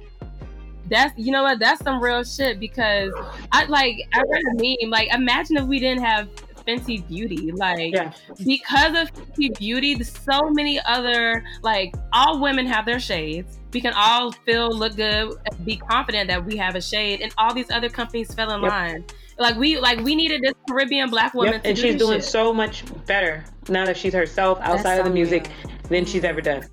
[0.89, 1.59] That's you know what?
[1.59, 3.13] That's some real shit because
[3.53, 4.91] I like I read a meme.
[4.91, 6.29] Like, imagine if we didn't have
[6.69, 7.51] Fenty Beauty.
[7.53, 8.13] Like yeah.
[8.45, 13.59] because of Fenty Beauty, so many other like all women have their shades.
[13.73, 15.35] We can all feel look good,
[15.65, 18.71] be confident that we have a shade, and all these other companies fell in yep.
[18.71, 19.05] line.
[19.39, 21.63] Like we like we needed this Caribbean black woman, yep.
[21.65, 22.29] and do she's doing shit.
[22.29, 25.77] so much better now that she's herself outside so of the music real.
[25.89, 26.67] than she's ever done.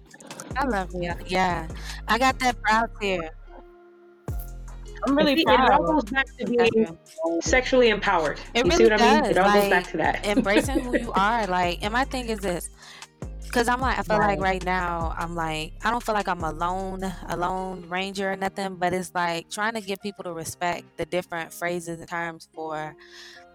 [0.57, 1.13] I love you.
[1.27, 1.67] Yeah,
[2.07, 3.29] I got that proud here.
[5.03, 5.65] I'm really see, proud.
[5.65, 6.97] It all goes back to being
[7.41, 8.39] sexually empowered.
[8.53, 9.01] It you really see what does.
[9.01, 9.31] I mean?
[9.31, 10.25] It all like, goes back to that.
[10.37, 11.47] embracing who you are.
[11.47, 12.69] Like, and my thing is this.
[13.51, 14.37] Cause I'm like, I feel right.
[14.37, 18.75] like right now, I'm like, I don't feel like I'm alone, alone ranger or nothing,
[18.75, 22.93] but it's like trying to get people to respect the different phrases and terms for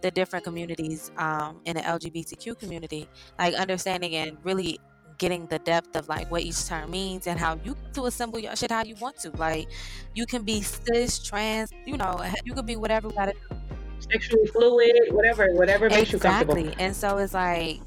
[0.01, 4.81] the different communities um, in the LGBTQ community, like understanding and really
[5.21, 8.57] getting the depth of like what each term means and how you to assemble your
[8.57, 9.31] shit how you want to.
[9.37, 9.69] Like
[10.15, 13.57] you can be cis, trans, you know, you could be whatever you gotta do.
[14.11, 16.63] Sexually fluid, whatever, whatever makes exactly.
[16.63, 16.85] you comfortable.
[16.85, 17.81] And so it's like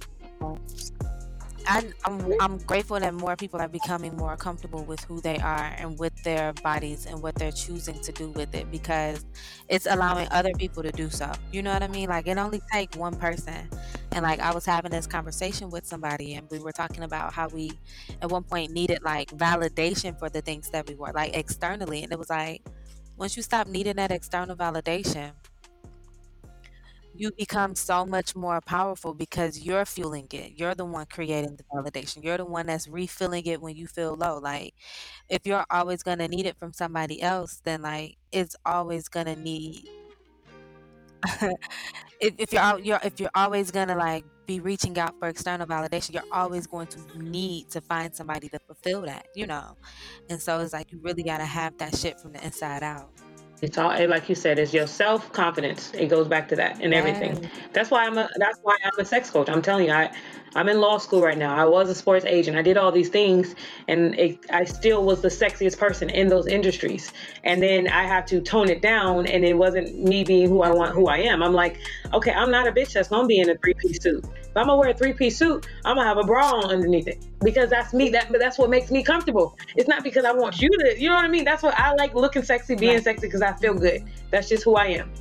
[1.67, 1.93] I'm,
[2.39, 6.13] I'm grateful that more people are becoming more comfortable with who they are and with
[6.23, 9.25] their bodies and what they're choosing to do with it because
[9.69, 11.31] it's allowing other people to do so.
[11.51, 12.09] You know what I mean?
[12.09, 13.69] Like it only takes one person.
[14.11, 17.47] And like I was having this conversation with somebody and we were talking about how
[17.47, 17.71] we
[18.21, 22.03] at one point needed like validation for the things that we were like externally.
[22.03, 22.61] And it was like
[23.15, 25.33] once you stop needing that external validation,
[27.15, 30.53] you become so much more powerful because you're fueling it.
[30.57, 32.23] You're the one creating the validation.
[32.23, 34.39] You're the one that's refilling it when you feel low.
[34.39, 34.73] Like
[35.29, 39.27] if you're always going to need it from somebody else, then like it's always going
[39.27, 39.83] to need
[42.21, 45.65] if, if you're, you're if you're always going to like be reaching out for external
[45.67, 49.77] validation, you're always going to need to find somebody to fulfill that, you know.
[50.29, 53.09] And so it's like you really got to have that shit from the inside out.
[53.63, 55.93] It's all like you said, it's your self confidence.
[55.93, 57.49] It goes back to that and everything.
[57.71, 59.47] That's why I'm a that's why I'm a sex coach.
[59.47, 60.13] I'm telling you, I
[60.55, 61.55] I'm in law school right now.
[61.55, 62.57] I was a sports agent.
[62.57, 63.55] I did all these things,
[63.87, 67.11] and it, I still was the sexiest person in those industries.
[67.43, 70.71] And then I have to tone it down, and it wasn't me being who I
[70.71, 71.41] want, who I am.
[71.41, 71.79] I'm like,
[72.13, 74.23] okay, I'm not a bitch that's gonna be in a three piece suit.
[74.25, 77.07] If I'm gonna wear a three piece suit, I'm gonna have a bra on underneath
[77.07, 78.09] it because that's me.
[78.09, 79.57] That that's what makes me comfortable.
[79.75, 80.99] It's not because I want you to.
[80.99, 81.45] You know what I mean?
[81.45, 83.03] That's what I like looking sexy, being right.
[83.03, 84.03] sexy because I feel good.
[84.29, 85.11] That's just who I am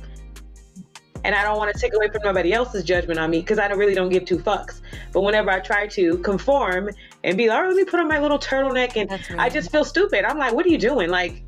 [1.23, 3.67] and I don't want to take away from nobody else's judgment on me because I
[3.67, 4.81] don't, really don't give two fucks.
[5.11, 6.89] But whenever I try to conform
[7.23, 9.71] and be like, oh, let me put on my little turtleneck, and really I just
[9.71, 10.25] feel stupid.
[10.25, 11.09] I'm like, what are you doing?
[11.09, 11.43] Like,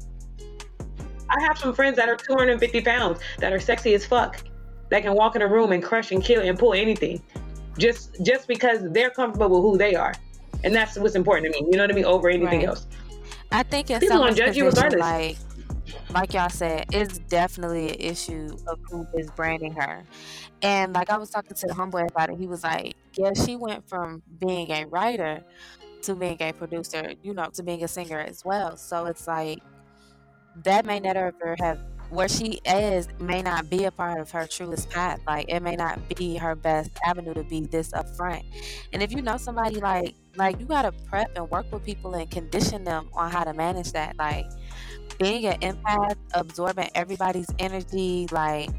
[1.29, 4.41] I have some friends that are 250 pounds that are sexy as fuck
[4.89, 7.21] that can walk in a room and crush and kill and pull anything
[7.77, 10.13] just just because they're comfortable with who they are.
[10.63, 11.67] And that's what's important to me.
[11.69, 12.05] You know what I mean?
[12.05, 12.69] Over anything right.
[12.69, 12.87] else.
[13.51, 15.01] I think people gonna judge you regardless.
[15.01, 15.37] Like
[16.09, 20.05] like y'all said, it's definitely an issue of who is branding her.
[20.61, 23.55] And like I was talking to the homeboy about it, he was like, Yeah, she
[23.55, 25.43] went from being a writer
[26.03, 28.77] to being a producer, you know, to being a singer as well.
[28.77, 29.59] So it's like
[30.63, 31.79] that may never have
[32.09, 35.19] where she is may not be a part of her truest path.
[35.27, 38.41] Like it may not be her best avenue to be this upfront.
[38.93, 42.29] And if you know somebody like like you gotta prep and work with people and
[42.29, 44.17] condition them on how to manage that.
[44.17, 44.45] Like
[45.19, 48.69] being an empath, absorbing everybody's energy, like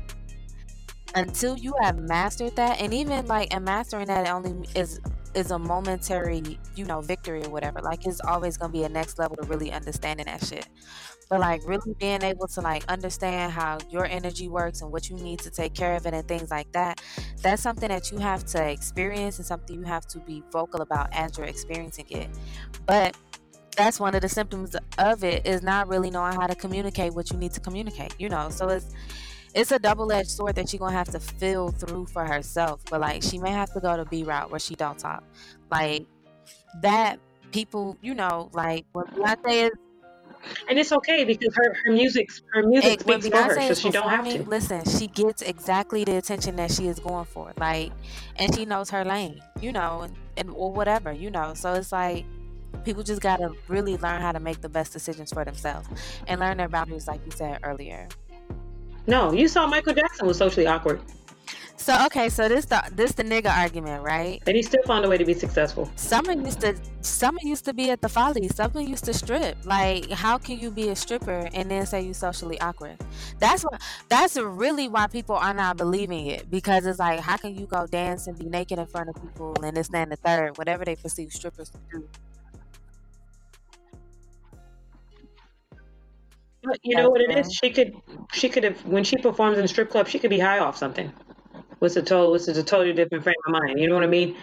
[1.14, 5.00] until you have mastered that, and even like and mastering that only is
[5.34, 7.80] is a momentary, you know, victory or whatever.
[7.80, 10.66] Like it's always gonna be a next level to really understanding that shit.
[11.28, 15.16] But like really being able to like understand how your energy works and what you
[15.16, 17.02] need to take care of it and things like that,
[17.42, 21.08] that's something that you have to experience and something you have to be vocal about
[21.12, 22.28] as you're experiencing it.
[22.86, 23.16] But
[23.76, 27.30] that's one of the symptoms of it is not really knowing how to communicate what
[27.30, 28.94] you need to communicate you know so it's
[29.54, 33.22] it's a double-edged sword that she's gonna have to feel through for herself but like
[33.22, 35.22] she may have to go to b route where she don't talk
[35.70, 36.06] like
[36.80, 37.18] that
[37.52, 39.70] people you know like when beyonce is
[40.68, 44.08] and it's okay because her, her music her music speaks for her, so she don't
[44.08, 44.42] have to.
[44.44, 47.92] Listen, she gets exactly the attention that she is going for, like,
[48.36, 51.54] and she knows her lane, you know, and, and or whatever, you know.
[51.54, 52.24] So it's like
[52.84, 55.88] people just got to really learn how to make the best decisions for themselves
[56.26, 58.08] and learn their boundaries like you said earlier
[59.06, 61.00] no you saw michael jackson was socially awkward
[61.76, 64.42] So okay, so this the this the nigga argument, right?
[64.46, 65.90] And he still found a way to be successful.
[65.94, 68.48] Summer used to Summer used to be at the Folly.
[68.48, 69.56] Summer used to strip.
[69.64, 72.96] Like, how can you be a stripper and then say you socially awkward?
[73.38, 73.80] That's what.
[74.08, 77.86] That's really why people are not believing it because it's like, how can you go
[77.86, 80.84] dance and be naked in front of people and this, that, and the third, whatever
[80.84, 82.08] they perceive strippers to do.
[86.82, 87.52] You know what it is?
[87.52, 87.94] She could,
[88.32, 90.76] she could have when she performs in a strip club, she could be high off
[90.76, 91.12] something.
[91.78, 92.32] What's a total?
[92.32, 93.78] This is a totally different frame of mind.
[93.78, 94.36] You know what I mean?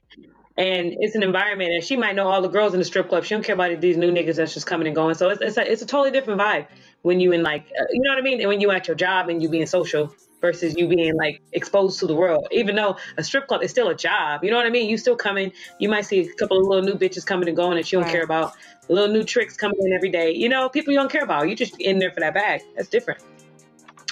[0.56, 3.24] And it's an environment, and she might know all the girls in the strip club.
[3.24, 5.16] She don't care about these new niggas that's just coming and going.
[5.16, 6.68] So it's it's a, it's a totally different vibe
[7.02, 8.40] when you in like uh, you know what I mean.
[8.40, 10.14] And when you at your job and you being social
[10.44, 12.46] versus you being like exposed to the world.
[12.52, 14.90] Even though a strip club is still a job, you know what I mean?
[14.90, 15.54] You still coming.
[15.80, 18.04] You might see a couple of little new bitches coming and going that you don't
[18.04, 18.14] right.
[18.14, 18.54] care about
[18.90, 20.32] little new tricks coming in every day.
[20.32, 21.50] You know, people you don't care about.
[21.50, 22.62] You just in there for that bag.
[22.76, 23.22] That's different.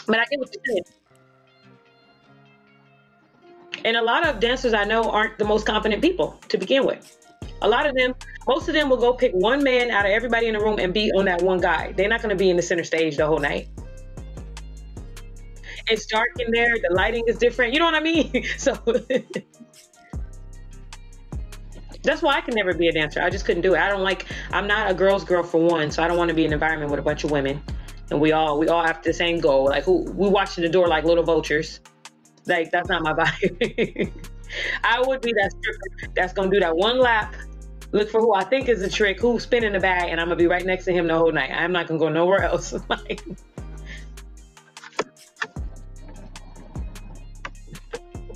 [0.07, 0.83] But I get what you're saying.
[3.85, 7.17] And a lot of dancers I know aren't the most confident people to begin with.
[7.63, 8.13] A lot of them,
[8.47, 10.93] most of them will go pick one man out of everybody in the room and
[10.93, 11.91] be on that one guy.
[11.93, 13.69] They're not going to be in the center stage the whole night.
[15.89, 16.73] It's dark in there.
[16.81, 17.73] The lighting is different.
[17.73, 18.45] You know what I mean?
[18.57, 18.77] So
[22.03, 23.21] that's why I can never be a dancer.
[23.21, 23.79] I just couldn't do it.
[23.79, 24.25] I don't like.
[24.51, 26.53] I'm not a girl's girl for one, so I don't want to be in an
[26.53, 27.61] environment with a bunch of women,
[28.09, 29.65] and we all we all have the same goal.
[29.65, 31.79] Like who we watching the door like little vultures.
[32.47, 34.11] Like that's not my body.
[34.83, 37.35] I would be that stripper that's gonna do that one lap,
[37.91, 40.35] look for who I think is a trick, who's spinning the bag, and I'm gonna
[40.35, 41.51] be right next to him the whole night.
[41.51, 42.73] I'm not gonna go nowhere else.
[42.89, 43.23] like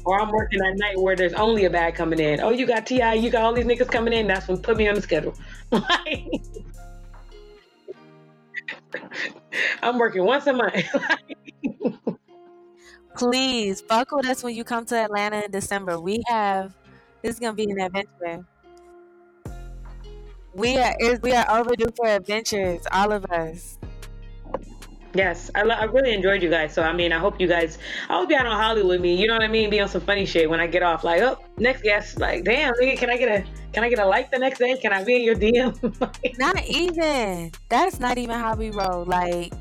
[0.06, 2.40] or I'm working at night where there's only a bag coming in.
[2.40, 4.28] Oh, you got T.I, you got all these niggas coming in.
[4.28, 5.36] That's when put me on the schedule.
[9.82, 10.86] I'm working once a month.
[13.18, 16.00] Please fuck with us when you come to Atlanta in December.
[16.00, 16.76] We have
[17.22, 18.46] this is gonna be an adventure.
[20.54, 23.78] We are we are overdue for adventures, all of us.
[25.16, 26.74] Yes, I, I really enjoyed you guys.
[26.74, 27.78] So I mean, I hope you guys.
[28.10, 29.16] I hope y'all on Hollywood me.
[29.16, 29.70] You know what I mean?
[29.70, 31.06] Be on some funny shit when I get off.
[31.06, 32.20] Like, oh, next guest.
[32.20, 34.76] Like, damn, nigga, can I get a can I get a like the next day?
[34.78, 36.38] Can I be in your DM?
[36.38, 37.52] not even.
[37.70, 39.06] That's not even how we roll.
[39.06, 39.54] Like,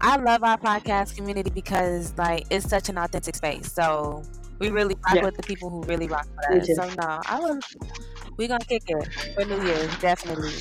[0.00, 3.72] I love our podcast community because like it's such an authentic space.
[3.72, 4.24] So
[4.58, 5.24] we really rock yeah.
[5.24, 6.76] with the people who really rock with us.
[6.76, 7.60] So no, I was.
[8.36, 10.54] We gonna kick it for New Year's, definitely.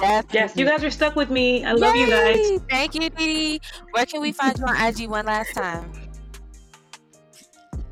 [0.00, 1.64] Yes, you guys are stuck with me.
[1.64, 2.00] I love Yay!
[2.00, 2.60] you guys.
[2.68, 3.60] Thank you, Dee.
[3.92, 5.92] Where can we find you on IG one last time?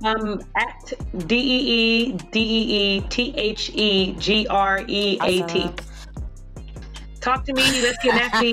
[0.05, 0.93] Um, at
[1.27, 5.71] D E E D E E T H E G R E A T.
[7.21, 7.83] Talk to me.
[7.83, 8.53] Let's get nasty.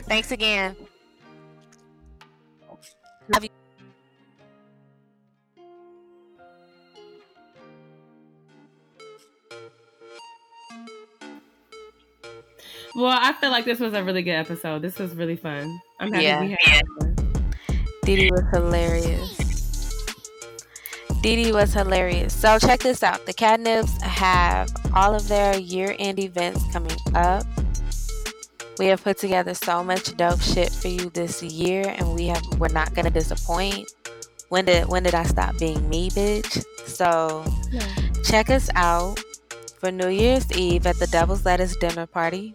[0.00, 0.76] Thanks again.
[3.28, 3.50] Love you.
[12.96, 14.80] Well, I feel like this was a really good episode.
[14.80, 15.82] This was really fun.
[16.00, 16.40] I'm happy yeah.
[16.40, 16.82] we had
[18.04, 19.36] Dee Dee was hilarious.
[21.20, 22.32] Dee Dee was hilarious.
[22.32, 23.26] So check this out.
[23.26, 27.44] The CatNipz have all of their year-end events coming up.
[28.78, 32.42] We have put together so much dope shit for you this year, and we have
[32.58, 33.92] we're not gonna disappoint.
[34.48, 36.64] When did when did I stop being me, bitch?
[36.86, 37.94] So yeah.
[38.24, 39.22] check us out
[39.80, 42.54] for New Year's Eve at the Devil's Lettuce dinner party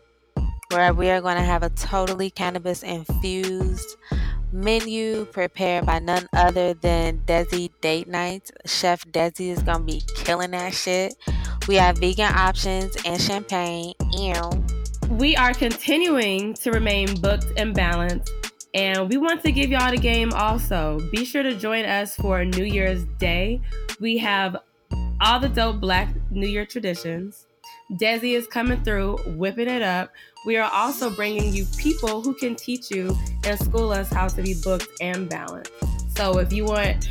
[0.72, 3.98] where we are going to have a totally cannabis infused
[4.54, 8.52] menu prepared by none other than Desi Date Nights.
[8.66, 11.16] Chef Desi is going to be killing that shit.
[11.68, 13.94] We have vegan options and champagne.
[14.14, 14.34] Ew.
[15.10, 18.32] We are continuing to remain booked and balanced.
[18.74, 21.00] And we want to give y'all the game also.
[21.12, 23.62] Be sure to join us for New Year's Day.
[24.00, 24.56] We have
[25.20, 27.48] all the dope Black New Year traditions.
[27.94, 30.12] Desi is coming through, whipping it up.
[30.46, 34.42] We are also bringing you people who can teach you and school us how to
[34.42, 35.72] be booked and balanced.
[36.16, 37.08] So if you want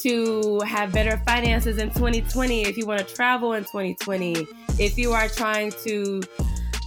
[0.00, 4.46] to have better finances in 2020, if you want to travel in 2020,
[4.78, 6.22] if you are trying to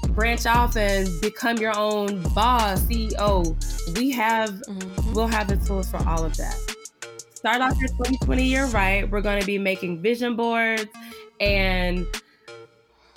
[0.10, 3.56] branch off and become your own boss, CEO,
[3.98, 5.14] we have mm-hmm.
[5.14, 6.56] we'll have the tools for all of that.
[7.34, 9.10] Start off your 2020 year right.
[9.10, 10.86] We're going to be making vision boards
[11.40, 12.08] and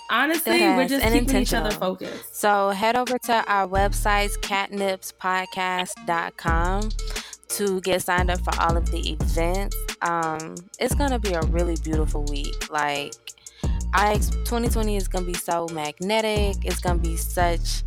[0.09, 2.35] Honestly, we're just keeping each other focused.
[2.35, 6.89] So head over to our websites, catnipzpodcast.com
[7.49, 9.75] to get signed up for all of the events.
[10.01, 12.69] Um, it's gonna be a really beautiful week.
[12.69, 13.13] Like
[13.93, 16.65] I 2020 is gonna be so magnetic.
[16.65, 17.83] It's gonna be such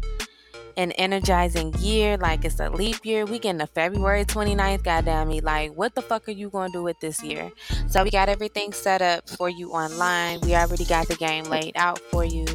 [0.80, 3.26] an energizing year, like it's a leap year.
[3.26, 5.42] We getting to February 29th, goddamn me.
[5.42, 7.52] Like, what the fuck are you gonna do with this year?
[7.88, 10.40] So we got everything set up for you online.
[10.40, 12.46] We already got the game laid out for you.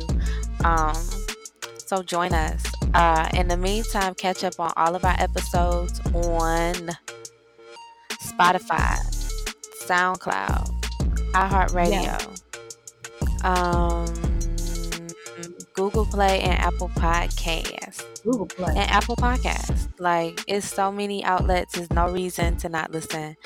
[0.64, 0.96] Um,
[1.78, 2.66] so join us.
[2.96, 6.90] Uh, in the meantime, catch up on all of our episodes on
[8.24, 8.98] Spotify,
[9.86, 10.72] SoundCloud,
[11.34, 12.42] iHeartRadio,
[13.46, 14.08] um,
[15.74, 18.05] Google Play, and Apple Podcasts.
[18.26, 18.74] Google Play.
[18.76, 19.88] And Apple Podcasts.
[20.00, 21.76] Like, it's so many outlets.
[21.76, 23.38] There's no reason to not listen.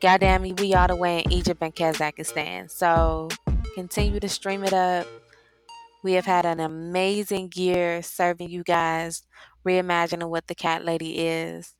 [0.00, 2.70] Goddamn me, we all the way in Egypt and Kazakhstan.
[2.70, 3.28] So
[3.74, 5.06] continue to stream it up.
[6.02, 9.24] We have had an amazing year serving you guys,
[9.66, 11.74] reimagining what the cat lady is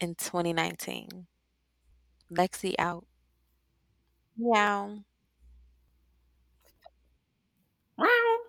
[0.00, 1.26] in 2019.
[2.32, 3.06] Lexi out.
[4.36, 5.04] Meow.
[7.96, 8.47] Wow.